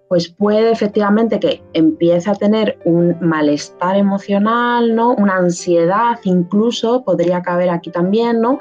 pues 0.09 0.29
puede 0.29 0.71
efectivamente 0.71 1.41
que 1.41 1.63
empiece 1.73 2.31
a 2.31 2.35
tener 2.35 2.79
un 2.85 3.17
malestar 3.21 3.97
emocional, 3.97 4.95
¿no? 4.95 5.15
Una 5.15 5.37
ansiedad 5.37 6.19
incluso, 6.25 7.05
podría 7.05 7.43
caber 7.43 7.71
aquí 7.71 7.91
también, 7.91 8.41
¿no? 8.41 8.59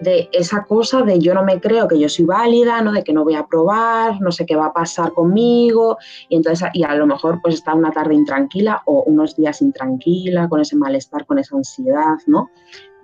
de 0.00 0.28
esa 0.32 0.64
cosa 0.64 1.02
de 1.02 1.18
yo 1.18 1.34
no 1.34 1.44
me 1.44 1.60
creo 1.60 1.86
que 1.86 1.98
yo 1.98 2.08
soy 2.08 2.24
válida, 2.24 2.80
¿no? 2.80 2.92
de 2.92 3.04
que 3.04 3.12
no 3.12 3.24
voy 3.24 3.34
a 3.34 3.46
probar, 3.46 4.20
no 4.20 4.32
sé 4.32 4.46
qué 4.46 4.56
va 4.56 4.66
a 4.66 4.72
pasar 4.72 5.12
conmigo, 5.12 5.98
y 6.28 6.36
entonces 6.36 6.68
y 6.72 6.82
a 6.82 6.94
lo 6.94 7.06
mejor 7.06 7.40
pues 7.42 7.56
está 7.56 7.74
una 7.74 7.92
tarde 7.92 8.14
intranquila 8.14 8.82
o 8.86 9.02
unos 9.02 9.36
días 9.36 9.60
intranquila, 9.62 10.48
con 10.48 10.60
ese 10.60 10.76
malestar, 10.76 11.26
con 11.26 11.38
esa 11.38 11.56
ansiedad, 11.56 12.16
¿no? 12.26 12.50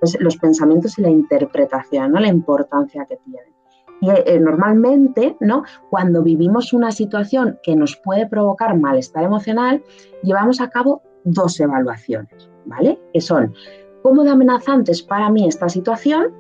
Pues 0.00 0.16
los 0.20 0.36
pensamientos 0.36 0.98
y 0.98 1.02
la 1.02 1.10
interpretación, 1.10 2.12
¿no? 2.12 2.20
La 2.20 2.28
importancia 2.28 3.06
que 3.06 3.16
tienen. 3.16 3.55
Eh, 4.02 4.38
normalmente, 4.40 5.36
¿no? 5.40 5.64
Cuando 5.90 6.22
vivimos 6.22 6.72
una 6.72 6.90
situación 6.90 7.58
que 7.62 7.74
nos 7.74 7.96
puede 7.96 8.26
provocar 8.26 8.76
malestar 8.78 9.24
emocional, 9.24 9.82
llevamos 10.22 10.60
a 10.60 10.68
cabo 10.68 11.02
dos 11.24 11.58
evaluaciones, 11.60 12.50
¿vale? 12.66 13.00
Que 13.12 13.20
son 13.20 13.54
cómo 14.02 14.22
de 14.22 14.30
amenazante 14.30 14.92
es 14.92 15.02
para 15.02 15.30
mí 15.30 15.48
esta 15.48 15.68
situación 15.68 16.32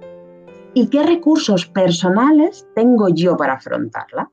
y 0.74 0.88
qué 0.88 1.02
recursos 1.02 1.66
personales 1.66 2.68
tengo 2.74 3.08
yo 3.08 3.36
para 3.36 3.54
afrontarla. 3.54 4.30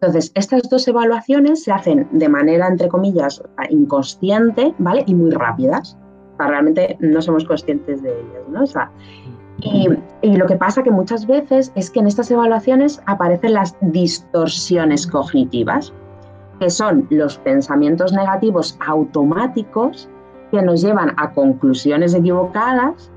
Entonces, 0.00 0.30
estas 0.34 0.62
dos 0.68 0.86
evaluaciones 0.86 1.64
se 1.64 1.72
hacen 1.72 2.06
de 2.12 2.28
manera, 2.28 2.68
entre 2.68 2.88
comillas, 2.88 3.42
inconsciente, 3.70 4.74
¿vale? 4.78 5.02
Y 5.06 5.14
muy 5.14 5.30
rápidas. 5.30 5.96
realmente 6.38 6.96
no 7.00 7.20
somos 7.20 7.44
conscientes 7.44 8.02
de 8.02 8.10
ellas, 8.10 8.48
¿no? 8.48 8.64
Y, 9.60 10.36
lo 10.36 10.46
que 10.46 10.56
pasa 10.56 10.82
que 10.82 10.90
muchas 10.90 11.26
veces 11.26 11.72
es 11.74 11.90
que 11.90 12.00
en 12.00 12.06
estas 12.06 12.30
evaluaciones 12.30 13.02
aparecen 13.06 13.54
las 13.54 13.76
distorsiones 13.80 15.06
cognitivas, 15.06 15.92
que 16.60 16.70
son 16.70 17.06
los 17.10 17.38
pensamientos 17.38 18.12
negativos 18.12 18.78
automáticos 18.86 20.08
que 20.50 20.62
nos 20.62 20.80
llevan 20.80 21.12
a 21.16 21.32
conclusiones 21.32 22.14
equivocadas, 22.14 23.10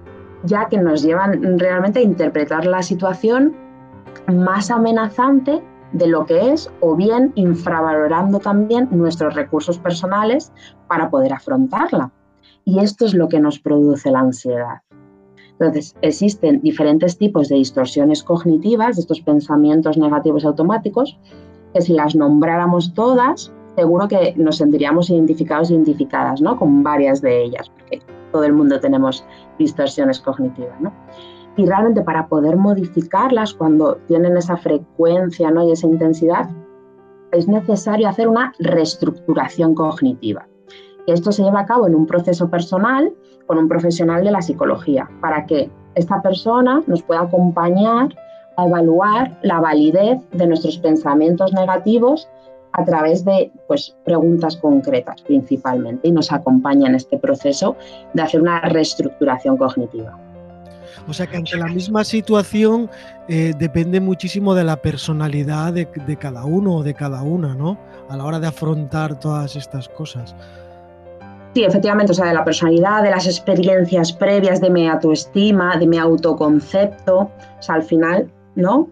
ya 0.43 0.67
que 0.67 0.77
nos 0.77 1.03
llevan 1.03 1.59
realmente 1.59 1.99
a 1.99 2.03
interpretar 2.03 2.65
la 2.65 2.81
situación 2.81 3.55
más 4.27 4.71
amenazante 4.71 5.63
de 5.93 6.07
lo 6.07 6.25
que 6.25 6.53
es 6.53 6.71
o 6.79 6.95
bien 6.95 7.31
infravalorando 7.35 8.39
también 8.39 8.87
nuestros 8.91 9.35
recursos 9.35 9.77
personales 9.77 10.51
para 10.87 11.09
poder 11.09 11.33
afrontarla. 11.33 12.11
Y 12.65 12.79
esto 12.79 13.05
es 13.05 13.13
lo 13.13 13.27
que 13.27 13.39
nos 13.39 13.59
produce 13.59 14.09
la 14.11 14.19
ansiedad. 14.19 14.81
Entonces, 15.61 15.95
existen 16.01 16.59
diferentes 16.61 17.19
tipos 17.19 17.47
de 17.47 17.57
distorsiones 17.57 18.23
cognitivas, 18.23 18.95
de 18.95 19.01
estos 19.01 19.21
pensamientos 19.21 19.95
negativos 19.95 20.43
automáticos, 20.43 21.19
que 21.71 21.81
si 21.81 21.93
las 21.93 22.15
nombráramos 22.15 22.95
todas, 22.95 23.53
seguro 23.75 24.07
que 24.07 24.33
nos 24.37 24.57
sentiríamos 24.57 25.11
identificados 25.11 25.69
e 25.69 25.75
identificadas 25.75 26.41
¿no? 26.41 26.57
con 26.57 26.81
varias 26.81 27.21
de 27.21 27.43
ellas, 27.43 27.69
porque 27.69 27.99
todo 28.31 28.43
el 28.43 28.53
mundo 28.53 28.79
tenemos 28.79 29.23
distorsiones 29.59 30.19
cognitivas. 30.19 30.81
¿no? 30.81 30.91
Y 31.57 31.67
realmente 31.67 32.01
para 32.01 32.27
poder 32.27 32.57
modificarlas 32.57 33.53
cuando 33.53 33.97
tienen 34.07 34.37
esa 34.37 34.57
frecuencia 34.57 35.51
¿no? 35.51 35.67
y 35.67 35.73
esa 35.73 35.85
intensidad, 35.85 36.49
es 37.31 37.47
necesario 37.47 38.09
hacer 38.09 38.27
una 38.27 38.51
reestructuración 38.57 39.75
cognitiva. 39.75 40.47
Esto 41.05 41.31
se 41.31 41.43
lleva 41.43 41.59
a 41.59 41.65
cabo 41.67 41.85
en 41.85 41.93
un 41.93 42.07
proceso 42.07 42.49
personal 42.49 43.13
con 43.51 43.57
un 43.57 43.67
profesional 43.67 44.23
de 44.23 44.31
la 44.31 44.41
psicología, 44.41 45.09
para 45.19 45.45
que 45.45 45.69
esta 45.95 46.21
persona 46.21 46.81
nos 46.87 47.03
pueda 47.03 47.23
acompañar 47.23 48.07
a 48.55 48.65
evaluar 48.65 49.37
la 49.41 49.59
validez 49.59 50.21
de 50.31 50.47
nuestros 50.47 50.77
pensamientos 50.77 51.51
negativos 51.51 52.29
a 52.71 52.85
través 52.85 53.25
de 53.25 53.51
pues, 53.67 53.93
preguntas 54.05 54.55
concretas 54.55 55.21
principalmente 55.23 56.07
y 56.07 56.13
nos 56.13 56.31
acompaña 56.31 56.87
en 56.87 56.95
este 56.95 57.17
proceso 57.17 57.75
de 58.13 58.21
hacer 58.21 58.41
una 58.41 58.61
reestructuración 58.61 59.57
cognitiva. 59.57 60.17
O 61.09 61.11
sea 61.11 61.27
que 61.27 61.35
ante 61.35 61.57
la 61.57 61.67
misma 61.67 62.05
situación 62.05 62.89
eh, 63.27 63.53
depende 63.59 63.99
muchísimo 63.99 64.55
de 64.55 64.63
la 64.63 64.77
personalidad 64.77 65.73
de, 65.73 65.89
de, 66.07 66.15
cada 66.15 66.45
uno 66.45 66.77
o 66.77 66.83
de 66.83 66.93
cada 66.93 67.21
una, 67.21 67.53
¿no? 67.53 67.77
A 68.07 68.15
la 68.15 68.23
hora 68.23 68.39
de 68.39 68.47
afrontar 68.47 69.19
todas 69.19 69.57
estas 69.57 69.89
cosas. 69.89 70.37
Sí, 71.53 71.63
efectivamente, 71.63 72.13
o 72.13 72.15
sea, 72.15 72.27
de 72.27 72.33
la 72.33 72.45
personalidad, 72.45 73.03
de 73.03 73.09
las 73.09 73.25
experiencias 73.25 74.13
previas, 74.13 74.61
de 74.61 74.69
mi 74.69 74.87
autoestima, 74.87 75.77
de 75.77 75.87
mi 75.87 75.97
autoconcepto, 75.97 77.19
o 77.19 77.61
sea, 77.61 77.75
al 77.75 77.83
final, 77.83 78.31
¿no? 78.55 78.87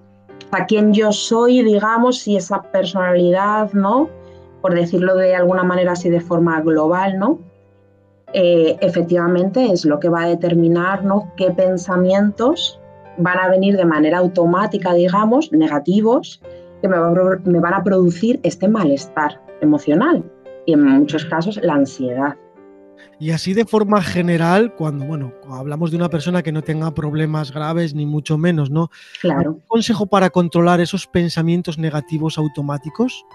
a 0.52 0.66
quién 0.66 0.94
yo 0.94 1.12
soy, 1.12 1.64
digamos, 1.64 2.28
y 2.28 2.38
esa 2.38 2.62
personalidad, 2.62 3.72
¿no? 3.74 4.10
Por 4.62 4.74
decirlo 4.74 5.16
de 5.16 5.36
alguna 5.36 5.64
manera 5.64 5.94
así 5.94 6.10
de 6.10 6.22
forma 6.22 6.60
global, 6.62 7.20
¿no? 7.20 7.40
Eh, 8.34 8.78
efectivamente 8.82 9.72
es 9.72 9.86
lo 9.86 10.00
que 10.00 10.10
va 10.10 10.24
a 10.24 10.28
determinar, 10.28 11.04
¿no? 11.04 11.32
Qué 11.36 11.52
pensamientos 11.52 12.80
van 13.18 13.40
a 13.40 13.50
venir 13.50 13.76
de 13.78 13.86
manera 13.86 14.20
automática, 14.20 14.94
digamos, 14.94 15.52
negativos, 15.52 16.42
que 16.82 16.88
me, 16.88 16.98
me 17.46 17.60
van 17.60 17.74
a 17.74 17.84
producir 17.84 18.40
este 18.44 18.68
malestar 18.68 19.42
emocional 19.62 20.24
y 20.66 20.74
en 20.74 20.84
muchos 20.84 21.26
casos 21.26 21.60
la 21.62 21.74
ansiedad. 21.74 22.38
Y 23.20 23.32
así 23.32 23.54
de 23.54 23.66
forma 23.66 24.02
general, 24.02 24.74
cuando 24.76 25.06
bueno, 25.06 25.34
hablamos 25.50 25.92
de 25.92 25.98
una 25.98 26.10
persona 26.10 26.42
que 26.42 26.52
no 26.52 26.62
tenga 26.62 26.94
problemas 26.94 27.52
graves 27.52 27.94
ni 27.94 28.06
mucho 28.06 28.38
menos, 28.38 28.70
¿no? 28.70 28.90
Claro. 29.22 29.52
¿Un 29.52 29.64
consejo 29.68 30.06
para 30.06 30.30
controlar 30.30 30.80
esos 30.80 31.08
pensamientos 31.08 31.78
negativos 31.78 32.38
automáticos? 32.38 33.26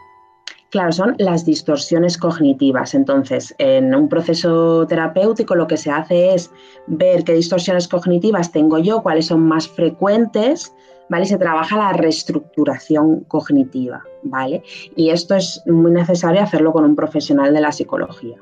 Claro, 0.74 0.90
son 0.90 1.14
las 1.18 1.44
distorsiones 1.44 2.18
cognitivas. 2.18 2.94
Entonces, 2.94 3.54
en 3.58 3.94
un 3.94 4.08
proceso 4.08 4.84
terapéutico 4.88 5.54
lo 5.54 5.68
que 5.68 5.76
se 5.76 5.90
hace 5.90 6.34
es 6.34 6.50
ver 6.88 7.22
qué 7.22 7.34
distorsiones 7.34 7.86
cognitivas 7.86 8.50
tengo 8.50 8.78
yo, 8.78 9.00
cuáles 9.00 9.26
son 9.26 9.46
más 9.46 9.68
frecuentes, 9.68 10.74
¿vale? 11.08 11.26
Y 11.26 11.28
se 11.28 11.38
trabaja 11.38 11.76
la 11.76 11.92
reestructuración 11.92 13.20
cognitiva, 13.20 14.02
¿vale? 14.24 14.64
Y 14.96 15.10
esto 15.10 15.36
es 15.36 15.62
muy 15.66 15.92
necesario 15.92 16.42
hacerlo 16.42 16.72
con 16.72 16.84
un 16.84 16.96
profesional 16.96 17.54
de 17.54 17.60
la 17.60 17.70
psicología. 17.70 18.36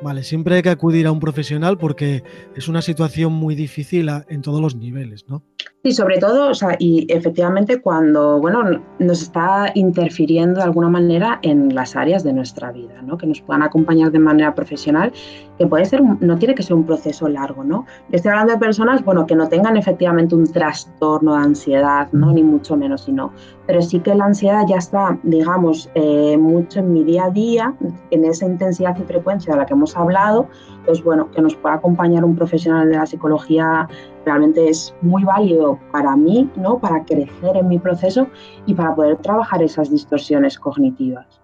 Vale, 0.00 0.22
siempre 0.22 0.56
hay 0.56 0.62
que 0.62 0.70
acudir 0.70 1.06
a 1.06 1.12
un 1.12 1.18
profesional 1.18 1.76
porque 1.76 2.22
es 2.54 2.68
una 2.68 2.82
situación 2.82 3.32
muy 3.32 3.54
difícil 3.56 4.08
en 4.28 4.42
todos 4.42 4.60
los 4.60 4.76
niveles, 4.76 5.24
¿no? 5.28 5.42
Sí, 5.84 5.92
sobre 5.92 6.18
todo, 6.18 6.50
o 6.50 6.54
sea, 6.54 6.76
y 6.78 7.06
efectivamente 7.08 7.80
cuando, 7.80 8.40
bueno, 8.40 8.82
nos 8.98 9.22
está 9.22 9.70
interfiriendo 9.74 10.58
de 10.58 10.64
alguna 10.64 10.88
manera 10.88 11.38
en 11.42 11.74
las 11.74 11.96
áreas 11.96 12.24
de 12.24 12.32
nuestra 12.32 12.72
vida, 12.72 13.00
¿no? 13.02 13.16
Que 13.16 13.26
nos 13.26 13.40
puedan 13.40 13.62
acompañar 13.62 14.10
de 14.10 14.18
manera 14.18 14.54
profesional, 14.54 15.12
que 15.56 15.66
puede 15.66 15.84
ser, 15.84 16.02
no 16.02 16.36
tiene 16.36 16.54
que 16.54 16.62
ser 16.62 16.74
un 16.74 16.84
proceso 16.84 17.28
largo, 17.28 17.64
¿no? 17.64 17.86
Estoy 18.10 18.30
hablando 18.30 18.54
de 18.54 18.58
personas, 18.58 19.04
bueno, 19.04 19.26
que 19.26 19.34
no 19.34 19.48
tengan 19.48 19.76
efectivamente 19.76 20.34
un 20.34 20.52
trastorno 20.52 21.34
de 21.34 21.42
ansiedad, 21.42 22.08
¿no? 22.12 22.32
Ni 22.32 22.42
mucho 22.42 22.76
menos, 22.76 23.04
sino, 23.04 23.32
pero 23.66 23.80
sí 23.80 24.00
que 24.00 24.14
la 24.14 24.26
ansiedad 24.26 24.64
ya 24.68 24.76
está, 24.76 25.18
digamos, 25.22 25.90
eh, 25.94 26.36
mucho 26.38 26.80
en 26.80 26.92
mi 26.92 27.04
día 27.04 27.26
a 27.26 27.30
día, 27.30 27.74
en 28.10 28.24
esa 28.24 28.46
intensidad 28.46 28.96
y 28.98 29.04
frecuencia 29.04 29.52
de 29.52 29.60
la 29.60 29.66
que 29.66 29.74
hemos 29.74 29.87
hablado, 29.96 30.48
pues 30.84 31.02
bueno, 31.02 31.30
que 31.30 31.42
nos 31.42 31.54
pueda 31.54 31.76
acompañar 31.76 32.24
un 32.24 32.36
profesional 32.36 32.88
de 32.90 32.96
la 32.96 33.06
psicología 33.06 33.88
realmente 34.24 34.68
es 34.68 34.94
muy 35.00 35.24
válido 35.24 35.78
para 35.90 36.14
mí, 36.16 36.50
¿no? 36.56 36.78
Para 36.78 37.04
crecer 37.04 37.56
en 37.56 37.68
mi 37.68 37.78
proceso 37.78 38.26
y 38.66 38.74
para 38.74 38.94
poder 38.94 39.16
trabajar 39.18 39.62
esas 39.62 39.90
distorsiones 39.90 40.58
cognitivas. 40.58 41.37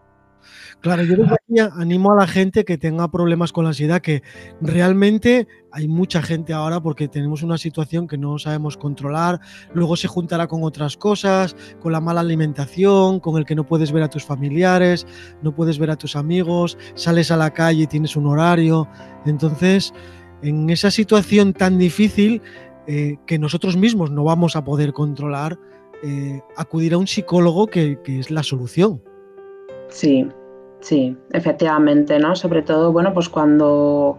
Claro, 0.81 1.03
yo 1.03 1.17
animo 1.77 2.13
a 2.13 2.17
la 2.17 2.27
gente 2.27 2.65
que 2.65 2.79
tenga 2.79 3.11
problemas 3.11 3.53
con 3.53 3.65
la 3.65 3.71
ansiedad, 3.71 4.01
que 4.01 4.23
realmente 4.61 5.47
hay 5.73 5.89
mucha 5.89 6.23
gente 6.23 6.53
ahora 6.53 6.81
porque 6.81 7.09
tenemos 7.09 7.43
una 7.43 7.59
situación 7.59 8.07
que 8.07 8.19
no 8.19 8.39
sabemos 8.39 8.77
controlar, 8.77 9.41
luego 9.73 9.97
se 9.97 10.09
juntará 10.09 10.47
con 10.47 10.63
otras 10.63 10.97
cosas, 10.97 11.57
con 11.81 11.93
la 11.93 12.01
mala 12.01 12.21
alimentación, 12.21 13.19
con 13.19 13.37
el 13.39 13.45
que 13.45 13.55
no 13.55 13.67
puedes 13.67 13.91
ver 13.91 14.03
a 14.03 14.09
tus 14.09 14.25
familiares, 14.25 15.07
no 15.43 15.55
puedes 15.55 15.79
ver 15.79 15.91
a 15.91 15.97
tus 15.97 16.17
amigos, 16.17 16.79
sales 16.95 17.31
a 17.31 17.37
la 17.37 17.53
calle 17.53 17.83
y 17.83 17.87
tienes 17.87 18.15
un 18.15 18.27
horario. 18.27 18.89
Entonces, 19.27 19.93
en 20.43 20.69
esa 20.71 20.91
situación 20.91 21.53
tan 21.53 21.79
difícil 21.79 22.43
eh, 22.87 23.17
que 23.27 23.39
nosotros 23.39 23.77
mismos 23.77 24.11
no 24.11 24.25
vamos 24.25 24.57
a 24.57 24.65
poder 24.65 24.93
controlar, 24.93 25.59
eh, 26.03 26.43
acudir 26.57 26.95
a 26.95 26.99
un 26.99 27.07
psicólogo 27.07 27.67
que 27.67 27.99
es 28.07 28.31
la 28.31 28.43
solución. 28.43 29.03
Sí, 29.89 30.29
Sí, 30.85 31.17
efectivamente, 31.33 32.19
¿no? 32.19 32.37
Sobre 32.37 32.61
todo, 32.61 32.93
bueno, 32.93 33.15
pues 33.15 33.31
cuando 33.31 34.19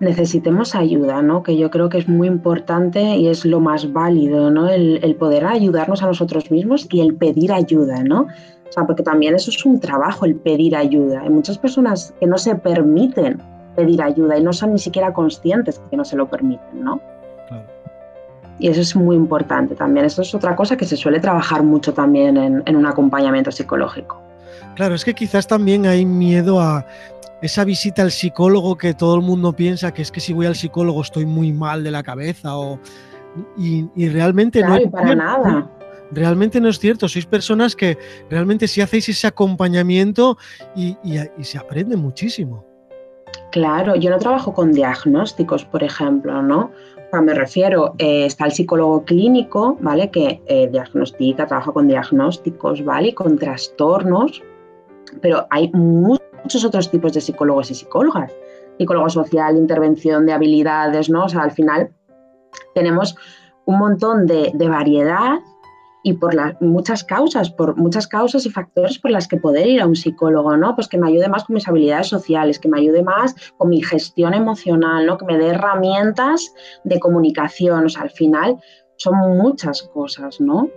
necesitemos 0.00 0.74
ayuda, 0.74 1.22
¿no? 1.22 1.44
Que 1.44 1.56
yo 1.56 1.70
creo 1.70 1.88
que 1.88 1.98
es 1.98 2.08
muy 2.08 2.26
importante 2.26 3.00
y 3.00 3.28
es 3.28 3.44
lo 3.44 3.60
más 3.60 3.92
válido, 3.92 4.50
¿no? 4.50 4.68
El, 4.68 5.14
poder 5.14 5.46
ayudarnos 5.46 6.02
a 6.02 6.06
nosotros 6.06 6.50
mismos 6.50 6.88
y 6.90 7.02
el 7.02 7.14
pedir 7.14 7.52
ayuda, 7.52 8.02
¿no? 8.02 8.22
O 8.68 8.72
sea, 8.72 8.84
porque 8.84 9.04
también 9.04 9.36
eso 9.36 9.50
es 9.50 9.64
un 9.64 9.78
trabajo, 9.78 10.24
el 10.24 10.34
pedir 10.34 10.74
ayuda. 10.74 11.20
Hay 11.20 11.30
muchas 11.30 11.56
personas 11.56 12.12
que 12.18 12.26
no 12.26 12.36
se 12.36 12.56
permiten 12.56 13.40
pedir 13.76 14.02
ayuda 14.02 14.36
y 14.36 14.42
no 14.42 14.52
son 14.52 14.72
ni 14.72 14.80
siquiera 14.80 15.12
conscientes 15.12 15.80
que 15.88 15.96
no 15.96 16.04
se 16.04 16.16
lo 16.16 16.28
permiten, 16.28 16.82
¿no? 16.82 17.00
Y 18.58 18.66
eso 18.66 18.80
es 18.80 18.96
muy 18.96 19.14
importante 19.14 19.76
también. 19.76 20.04
Eso 20.04 20.22
es 20.22 20.34
otra 20.34 20.56
cosa 20.56 20.76
que 20.76 20.84
se 20.84 20.96
suele 20.96 21.20
trabajar 21.20 21.62
mucho 21.62 21.94
también 21.94 22.36
en 22.36 22.76
un 22.76 22.86
acompañamiento 22.86 23.52
psicológico. 23.52 24.25
Claro, 24.76 24.94
es 24.94 25.04
que 25.04 25.14
quizás 25.14 25.46
también 25.46 25.86
hay 25.86 26.04
miedo 26.04 26.60
a 26.60 26.86
esa 27.40 27.64
visita 27.64 28.02
al 28.02 28.10
psicólogo 28.10 28.76
que 28.76 28.92
todo 28.92 29.16
el 29.16 29.22
mundo 29.22 29.54
piensa 29.54 29.92
que 29.92 30.02
es 30.02 30.10
que 30.10 30.20
si 30.20 30.32
voy 30.32 30.46
al 30.46 30.54
psicólogo 30.54 31.00
estoy 31.00 31.26
muy 31.26 31.52
mal 31.52 31.82
de 31.82 31.90
la 31.90 32.02
cabeza 32.02 32.56
o 32.56 32.78
y, 33.58 34.08
realmente 34.08 34.62
no 34.62 34.76
es 34.76 34.88
para 34.88 35.14
nada. 35.14 35.70
Realmente 36.12 36.60
no 36.60 36.68
es 36.68 36.78
cierto, 36.78 37.08
sois 37.08 37.26
personas 37.26 37.74
que 37.74 37.98
realmente 38.30 38.68
si 38.68 38.80
hacéis 38.80 39.08
ese 39.08 39.26
acompañamiento 39.26 40.38
y, 40.74 40.96
se 41.40 41.58
aprende 41.58 41.96
muchísimo. 41.96 42.64
Claro, 43.52 43.96
yo 43.96 44.10
no 44.10 44.18
trabajo 44.18 44.52
con 44.52 44.72
diagnósticos, 44.72 45.64
por 45.64 45.82
ejemplo, 45.82 46.42
¿no? 46.42 46.70
O 47.12 47.22
me 47.22 47.34
refiero, 47.34 47.94
eh, 47.98 48.26
está 48.26 48.44
el 48.44 48.52
psicólogo 48.52 49.04
clínico, 49.04 49.76
¿vale? 49.80 50.10
Que 50.10 50.42
eh, 50.46 50.68
diagnostica, 50.70 51.46
trabaja 51.46 51.72
con 51.72 51.88
diagnósticos, 51.88 52.84
¿vale? 52.84 53.08
Y 53.08 53.12
con 53.14 53.38
trastornos, 53.38 54.42
pero 55.20 55.46
hay 55.50 55.70
muchos 55.72 56.64
otros 56.64 56.90
tipos 56.90 57.12
de 57.12 57.20
psicólogos 57.20 57.70
y 57.70 57.74
psicólogas. 57.74 58.32
Psicólogo 58.78 59.08
social, 59.08 59.56
intervención 59.56 60.26
de 60.26 60.32
habilidades, 60.32 61.08
¿no? 61.08 61.24
O 61.24 61.28
sea, 61.28 61.42
al 61.42 61.52
final 61.52 61.90
tenemos 62.74 63.16
un 63.64 63.78
montón 63.78 64.26
de, 64.26 64.52
variedad 64.68 65.38
y 66.02 66.12
por 66.12 66.36
muchas 66.60 67.02
causas, 67.02 67.50
por 67.50 67.76
muchas 67.76 68.06
causas 68.06 68.46
y 68.46 68.50
factores 68.50 68.98
por 68.98 69.10
las 69.10 69.26
que 69.26 69.38
poder 69.38 69.66
ir 69.66 69.80
a 69.80 69.86
un 69.86 69.96
psicólogo, 69.96 70.56
¿no? 70.56 70.74
Pues 70.76 70.86
que 70.86 70.98
me 70.98 71.08
ayude 71.08 71.28
más 71.28 71.44
con 71.44 71.54
mis 71.54 71.66
habilidades 71.66 72.06
sociales, 72.06 72.60
que 72.60 72.68
me 72.68 72.78
ayude 72.78 73.02
más 73.02 73.34
con 73.56 73.70
mi 73.70 73.82
gestión 73.82 74.34
emocional, 74.34 75.04
¿no? 75.04 75.18
Que 75.18 75.24
me 75.24 75.36
dé 75.36 75.48
herramientas 75.48 76.54
de 76.84 77.00
comunicación, 77.00 77.86
o 77.86 77.88
sea, 77.88 78.02
al 78.02 78.10
final 78.10 78.56
son 78.96 79.36
muchas 79.36 79.82
cosas, 79.82 80.40
¿no? 80.40 80.70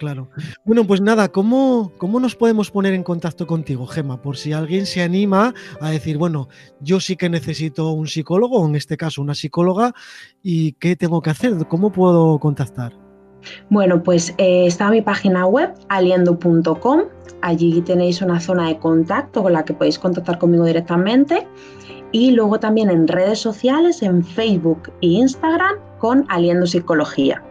Claro. 0.00 0.30
Bueno, 0.64 0.86
pues 0.86 1.02
nada, 1.02 1.28
¿cómo, 1.28 1.92
¿cómo 1.98 2.20
nos 2.20 2.34
podemos 2.34 2.70
poner 2.70 2.94
en 2.94 3.02
contacto 3.02 3.46
contigo, 3.46 3.86
Gema? 3.86 4.22
Por 4.22 4.38
si 4.38 4.54
alguien 4.54 4.86
se 4.86 5.02
anima 5.02 5.52
a 5.78 5.90
decir, 5.90 6.16
bueno, 6.16 6.48
yo 6.80 7.00
sí 7.00 7.16
que 7.16 7.28
necesito 7.28 7.90
un 7.90 8.06
psicólogo, 8.06 8.62
o 8.62 8.66
en 8.66 8.76
este 8.76 8.96
caso 8.96 9.20
una 9.20 9.34
psicóloga, 9.34 9.92
¿y 10.42 10.72
qué 10.72 10.96
tengo 10.96 11.20
que 11.20 11.28
hacer? 11.28 11.52
¿Cómo 11.68 11.92
puedo 11.92 12.38
contactar? 12.38 12.94
Bueno, 13.68 14.02
pues 14.02 14.34
eh, 14.38 14.64
está 14.64 14.90
mi 14.90 15.02
página 15.02 15.44
web, 15.44 15.74
aliendo.com. 15.90 17.02
Allí 17.42 17.82
tenéis 17.82 18.22
una 18.22 18.40
zona 18.40 18.68
de 18.68 18.78
contacto 18.78 19.42
con 19.42 19.52
la 19.52 19.66
que 19.66 19.74
podéis 19.74 19.98
contactar 19.98 20.38
conmigo 20.38 20.64
directamente. 20.64 21.46
Y 22.10 22.30
luego 22.30 22.58
también 22.58 22.88
en 22.88 23.06
redes 23.06 23.38
sociales, 23.38 24.00
en 24.00 24.24
Facebook 24.24 24.90
e 25.02 25.08
Instagram, 25.08 25.74
con 25.98 26.24
Aliendo 26.30 26.66
Psicología. 26.66 27.44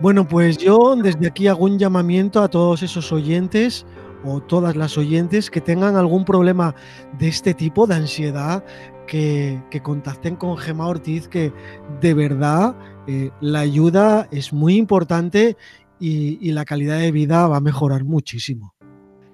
Bueno, 0.00 0.26
pues 0.26 0.58
yo 0.58 0.96
desde 0.96 1.26
aquí 1.26 1.46
hago 1.46 1.64
un 1.64 1.78
llamamiento 1.78 2.42
a 2.42 2.48
todos 2.48 2.82
esos 2.82 3.12
oyentes 3.12 3.86
o 4.24 4.40
todas 4.40 4.76
las 4.76 4.98
oyentes 4.98 5.50
que 5.50 5.60
tengan 5.60 5.96
algún 5.96 6.24
problema 6.24 6.74
de 7.18 7.28
este 7.28 7.54
tipo, 7.54 7.86
de 7.86 7.94
ansiedad, 7.94 8.64
que, 9.06 9.60
contacten 9.82 10.36
con 10.36 10.56
Gema 10.56 10.86
Ortiz, 10.86 11.26
que 11.26 11.52
de 12.00 12.14
verdad 12.14 12.76
eh, 13.06 13.30
la 13.40 13.60
ayuda 13.60 14.28
es 14.30 14.52
muy 14.52 14.76
importante 14.76 15.56
y, 15.98 16.38
y 16.40 16.52
la 16.52 16.64
calidad 16.64 16.98
de 16.98 17.10
vida 17.10 17.48
va 17.48 17.56
a 17.56 17.60
mejorar 17.60 18.04
muchísimo. 18.04 18.74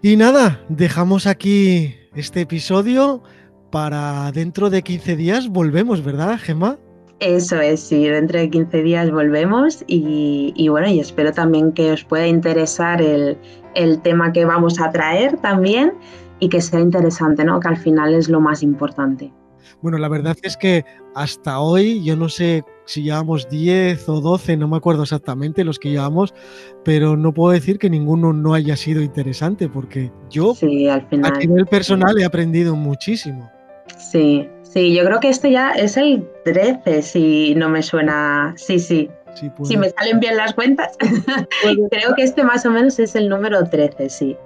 Y 0.03 0.17
nada, 0.17 0.65
dejamos 0.69 1.27
aquí 1.27 1.95
este 2.15 2.43
episodio 2.43 3.23
para 3.71 4.31
dentro 4.33 4.71
de 4.71 4.83
15 4.83 5.17
días 5.17 5.49
volvemos, 5.49 6.03
¿verdad, 6.03 6.39
Gema? 6.39 6.79
Eso 7.21 7.59
es, 7.61 7.81
sí, 7.81 8.07
dentro 8.07 8.39
de 8.39 8.51
15 8.51 8.83
días 8.83 9.11
volvemos 9.11 9.83
y, 9.87 10.69
bueno, 10.69 10.89
y 10.89 11.01
espero 11.01 11.33
también 11.33 11.73
que 11.73 11.93
os 11.93 12.05
pueda 12.05 12.27
interesar 12.27 13.01
el, 13.01 13.39
tema 14.03 14.33
que 14.33 14.45
vamos 14.45 14.81
a 14.81 14.91
traer 14.91 15.39
también 15.39 15.95
y 16.41 16.51
que 16.51 16.61
sea 16.61 16.81
interesante, 16.81 17.45
¿no? 17.45 17.59
Que 17.61 17.69
al 17.69 17.79
final 17.79 18.15
es 18.15 18.29
lo 18.29 18.41
más 18.41 18.63
importante. 18.63 19.33
Bueno, 19.81 19.97
la 19.99 20.09
verdad 20.09 20.37
es 20.43 20.57
que 20.57 20.85
hasta 21.15 21.61
hoy, 21.61 22.05
yo 22.05 22.17
no 22.17 22.29
sé 22.29 22.65
si 22.85 23.03
llevamos 23.03 23.49
10 23.49 24.09
o 24.11 24.21
12, 24.21 24.59
no 24.59 24.69
me 24.69 24.77
acuerdo 24.77 25.03
exactamente 25.03 25.65
los 25.65 25.79
que 25.79 25.91
llevamos, 25.91 26.35
pero 26.85 27.17
no 27.17 27.33
puedo 27.33 27.53
decir 27.53 27.79
que 27.79 27.89
ninguno 27.89 28.35
no 28.35 28.53
haya 28.53 28.77
sido 28.77 29.03
interesante, 29.03 29.69
porque 29.69 30.13
yo 30.31 30.51
al 30.91 31.07
final. 31.09 31.33
a 31.33 31.39
nivel 31.39 31.67
personal 31.67 32.19
he 32.19 32.25
aprendido 32.25 32.77
muchísimo. 32.77 33.51
Sí, 33.99 34.49
Sí, 34.77 34.95
yo 34.95 35.07
creo 35.07 35.21
que 35.21 35.31
este 35.31 35.51
ya 35.51 35.71
es 35.71 35.97
el 35.97 36.29
13, 36.45 37.01
si 37.01 37.55
no 37.55 37.71
me 37.71 37.83
suena. 37.83 38.53
Sí, 38.59 38.79
sí. 38.79 39.11
si 39.65 39.75
me 39.75 39.89
salen 39.89 40.21
bien 40.21 40.37
las 40.37 40.53
cuentas, 40.53 40.99
creo 41.91 42.15
que 42.15 42.23
este 42.23 42.45
más 42.45 42.67
o 42.67 42.71
menos 42.71 42.99
es 42.99 43.17
el 43.17 43.31
número 43.31 43.65
13, 43.65 44.11
sí. 44.11 44.37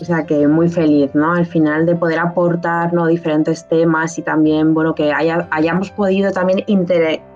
O 0.00 0.04
sea 0.04 0.26
que 0.26 0.48
muy 0.48 0.68
feliz, 0.68 1.14
¿no? 1.14 1.34
Al 1.34 1.46
final 1.46 1.86
de 1.86 1.94
poder 1.94 2.18
aportar 2.18 2.92
¿no? 2.92 3.06
diferentes 3.06 3.64
temas 3.68 4.18
y 4.18 4.22
también, 4.22 4.74
bueno, 4.74 4.96
que 4.96 5.12
hayamos 5.12 5.92
podido 5.92 6.32
también 6.32 6.64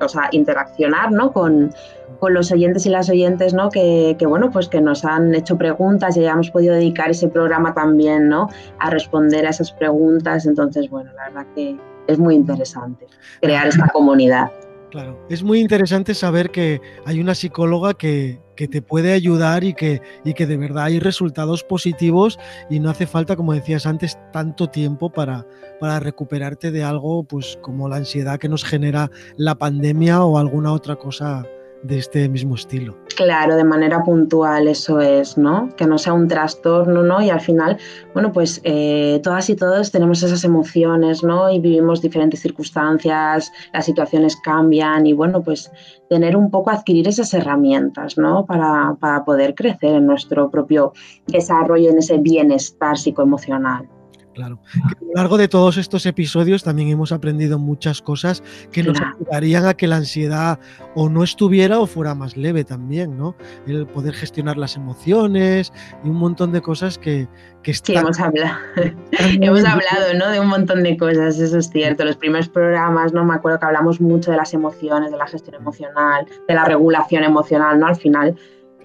o 0.00 0.08
sea, 0.08 0.28
interaccionar, 0.32 1.12
¿no? 1.12 1.32
Con, 1.32 1.72
con, 2.18 2.34
los 2.34 2.50
oyentes 2.50 2.86
y 2.86 2.88
las 2.88 3.08
oyentes, 3.08 3.54
¿no? 3.54 3.70
Que, 3.70 4.16
que, 4.18 4.26
bueno, 4.26 4.50
pues 4.50 4.68
que 4.68 4.80
nos 4.80 5.04
han 5.04 5.32
hecho 5.32 5.56
preguntas 5.56 6.16
y 6.16 6.20
hayamos 6.20 6.50
podido 6.50 6.74
dedicar 6.74 7.08
ese 7.08 7.28
programa 7.28 7.72
también, 7.72 8.28
¿no? 8.28 8.48
A 8.80 8.90
responder 8.90 9.46
a 9.46 9.50
esas 9.50 9.70
preguntas. 9.70 10.44
Entonces, 10.44 10.90
bueno, 10.90 11.12
la 11.14 11.28
verdad 11.28 11.46
que, 11.54 11.76
es 12.07 12.19
muy 12.19 12.35
interesante 12.35 13.07
crear 13.40 13.66
esta 13.69 13.88
comunidad. 13.88 14.51
Claro, 14.90 15.19
es 15.29 15.42
muy 15.42 15.61
interesante 15.61 16.14
saber 16.14 16.51
que 16.51 16.81
hay 17.05 17.21
una 17.21 17.35
psicóloga 17.35 17.95
que, 17.95 18.40
te 18.57 18.81
puede 18.81 19.12
ayudar 19.12 19.64
y 19.64 19.75
que, 19.75 20.01
y 20.25 20.33
que 20.33 20.47
de 20.47 20.57
verdad 20.57 20.85
hay 20.85 20.99
resultados 20.99 21.62
positivos 21.62 22.38
y 22.71 22.81
no 22.81 22.88
hace 22.88 23.07
falta, 23.07 23.37
como 23.37 23.53
decías 23.53 23.85
antes, 23.85 24.16
tanto 24.33 24.71
tiempo 24.71 25.11
para, 25.11 25.47
para 25.81 26.01
recuperarte 26.01 26.71
de 26.71 26.83
algo 26.83 27.25
pues 27.25 27.59
como 27.61 27.88
la 27.88 27.97
ansiedad 27.97 28.38
que 28.38 28.49
nos 28.49 28.64
genera 28.64 29.11
la 29.37 29.57
pandemia 29.57 30.25
o 30.25 30.38
alguna 30.38 30.73
otra 30.73 30.97
cosa 30.97 31.45
de 31.83 31.99
este 31.99 32.29
mismo 32.31 32.55
estilo. 32.55 32.97
Claro, 33.16 33.57
de 33.57 33.64
manera 33.64 34.05
puntual, 34.05 34.68
eso 34.68 35.00
es, 35.00 35.38
¿no? 35.38 35.70
Que 35.74 35.87
no 35.87 35.96
sea 35.96 36.12
un 36.12 36.29
trastorno, 36.29 37.02
¿no? 37.02 37.22
Y 37.22 37.31
al 37.31 37.40
final, 37.40 37.79
bueno, 38.12 38.31
pues 38.31 38.61
eh, 38.62 39.20
todas 39.22 39.48
y 39.48 39.57
todos 39.57 39.90
tenemos 39.90 40.22
esas 40.22 40.44
emociones, 40.44 41.24
¿no? 41.24 41.48
Y 41.48 41.59
vivimos 41.59 42.02
diferentes 42.02 42.42
circunstancias, 42.42 43.50
las 43.72 43.87
situaciones 43.87 44.37
cambian 44.44 45.07
y, 45.07 45.14
bueno, 45.14 45.42
pues 45.42 45.72
tener 46.11 46.37
un 46.37 46.50
poco, 46.50 46.68
adquirir 46.70 47.09
esas 47.09 47.33
herramientas, 47.33 48.18
¿no? 48.18 48.44
Para, 48.44 48.94
para 49.00 49.24
poder 49.24 49.55
crecer 49.55 49.94
en 49.94 50.07
nuestro 50.07 50.50
propio 50.50 50.92
desarrollo, 51.26 51.88
en 51.88 51.98
ese 51.98 52.18
bienestar 52.18 52.98
psicoemocional. 52.98 53.88
Claro. 54.37 54.59
a 54.85 55.03
lo 55.03 55.12
largo 55.14 55.38
de 55.38 55.49
todos 55.49 55.79
estos 55.79 56.05
episodios 56.05 56.62
también 56.62 56.90
hemos 56.90 57.11
aprendido 57.11 57.59
muchas 57.59 58.03
cosas 58.03 58.42
que 58.70 58.83
nos 58.83 59.01
ayudarían 59.01 59.64
a 59.64 59.72
que 59.72 59.87
la 59.87 59.96
ansiedad 59.96 60.59
o 60.94 61.09
no 61.09 61.25
estuviera 61.25 61.81
o 61.81 61.87
fuera 61.87 62.14
más 62.14 62.37
leve 62.37 62.62
también, 62.62 63.16
¿no? 63.16 63.35
El 63.66 63.87
poder 63.87 64.12
gestionar 64.12 64.59
las 64.59 64.77
emociones 64.77 65.72
y 66.05 66.11
un 66.11 66.16
montón 66.16 66.53
de 66.53 66.61
cosas 66.61 66.99
que, 66.99 67.29
que 67.62 67.70
están... 67.70 67.94
Sí, 67.94 67.99
hemos 67.99 68.20
hablado, 68.20 68.59
hemos 69.40 69.64
hablado, 69.64 70.14
¿no? 70.18 70.29
De 70.29 70.38
un 70.38 70.49
montón 70.49 70.83
de 70.83 70.99
cosas, 70.99 71.38
eso 71.38 71.57
es 71.57 71.70
cierto. 71.70 72.05
Los 72.05 72.18
primeros 72.18 72.51
programas, 72.51 73.14
¿no? 73.14 73.25
Me 73.25 73.37
acuerdo 73.37 73.59
que 73.59 73.64
hablamos 73.64 74.03
mucho 74.03 74.33
de 74.33 74.37
las 74.37 74.53
emociones, 74.53 75.12
de 75.12 75.16
la 75.16 75.27
gestión 75.27 75.57
emocional, 75.57 76.27
de 76.46 76.55
la 76.55 76.66
regulación 76.66 77.25
emocional, 77.25 77.81
¿no? 77.81 77.87
Al 77.87 77.96
final 77.96 78.37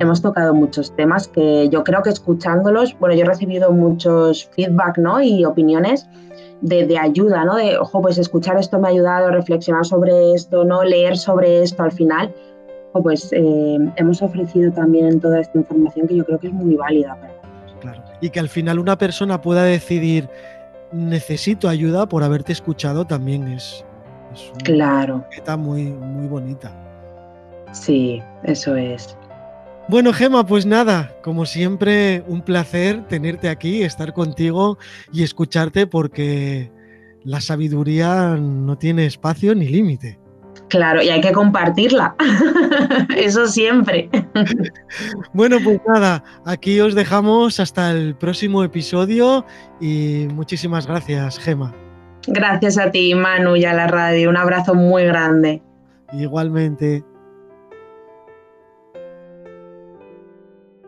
hemos 0.01 0.21
tocado 0.21 0.53
muchos 0.53 0.95
temas 0.95 1.27
que 1.27 1.69
yo 1.69 1.83
creo 1.83 2.01
que 2.01 2.09
escuchándolos, 2.09 2.97
bueno, 2.99 3.15
yo 3.15 3.21
he 3.21 3.27
recibido 3.27 3.71
muchos 3.71 4.49
feedback 4.55 4.97
¿no? 4.97 5.21
y 5.21 5.45
opiniones 5.45 6.07
de, 6.61 6.97
ayuda, 6.97 7.45
¿no? 7.45 7.55
De, 7.55 7.77
ojo, 7.77 8.01
pues 8.01 8.17
escuchar 8.17 8.57
esto 8.57 8.79
me 8.79 8.87
ha 8.87 8.91
ayudado, 8.91 9.31
reflexionar 9.31 9.85
sobre 9.85 10.33
esto, 10.33 10.63
¿no? 10.63 10.83
Leer 10.83 11.17
sobre 11.17 11.63
esto 11.63 11.83
al 11.83 11.91
final. 11.91 12.33
pues 12.93 13.31
eh, 13.31 13.79
hemos 13.95 14.21
ofrecido 14.21 14.71
también 14.71 15.19
toda 15.19 15.39
esta 15.39 15.57
información 15.57 16.07
que 16.07 16.17
yo 16.17 16.25
creo 16.25 16.39
que 16.39 16.47
es 16.47 16.53
muy 16.53 16.75
válida 16.75 17.15
para 17.15 17.41
Claro. 17.79 18.03
Y 18.21 18.29
que 18.29 18.39
al 18.39 18.49
final 18.49 18.77
una 18.77 18.95
persona 18.95 19.41
pueda 19.41 19.63
decidir 19.63 20.29
necesito 20.91 21.67
ayuda 21.67 22.05
por 22.05 22.21
haberte 22.21 22.51
escuchado 22.51 23.05
también 23.05 23.47
es, 23.47 23.83
es 24.33 24.51
una 24.51 24.63
claro. 24.63 25.25
muy, 25.57 25.85
muy 25.85 26.27
bonita. 26.27 26.71
Sí, 27.71 28.21
eso 28.43 28.75
es. 28.75 29.17
Bueno, 29.87 30.13
Gema, 30.13 30.45
pues 30.45 30.65
nada, 30.65 31.15
como 31.23 31.45
siempre, 31.45 32.23
un 32.27 32.41
placer 32.41 33.07
tenerte 33.07 33.49
aquí, 33.49 33.83
estar 33.83 34.13
contigo 34.13 34.77
y 35.11 35.23
escucharte 35.23 35.87
porque 35.87 36.71
la 37.23 37.41
sabiduría 37.41 38.37
no 38.37 38.77
tiene 38.77 39.05
espacio 39.05 39.53
ni 39.53 39.67
límite. 39.67 40.19
Claro, 40.69 41.01
y 41.01 41.09
hay 41.09 41.19
que 41.19 41.33
compartirla. 41.33 42.15
Eso 43.17 43.45
siempre. 43.47 44.09
bueno, 45.33 45.57
pues 45.61 45.81
nada, 45.85 46.23
aquí 46.45 46.79
os 46.79 46.95
dejamos 46.95 47.59
hasta 47.59 47.91
el 47.91 48.15
próximo 48.15 48.63
episodio 48.63 49.45
y 49.81 50.27
muchísimas 50.33 50.87
gracias, 50.87 51.37
Gema. 51.39 51.75
Gracias 52.27 52.77
a 52.77 52.91
ti, 52.91 53.13
Manu, 53.15 53.57
y 53.57 53.65
a 53.65 53.73
la 53.73 53.87
radio. 53.87 54.29
Un 54.29 54.37
abrazo 54.37 54.73
muy 54.73 55.03
grande. 55.03 55.61
Igualmente. 56.13 57.03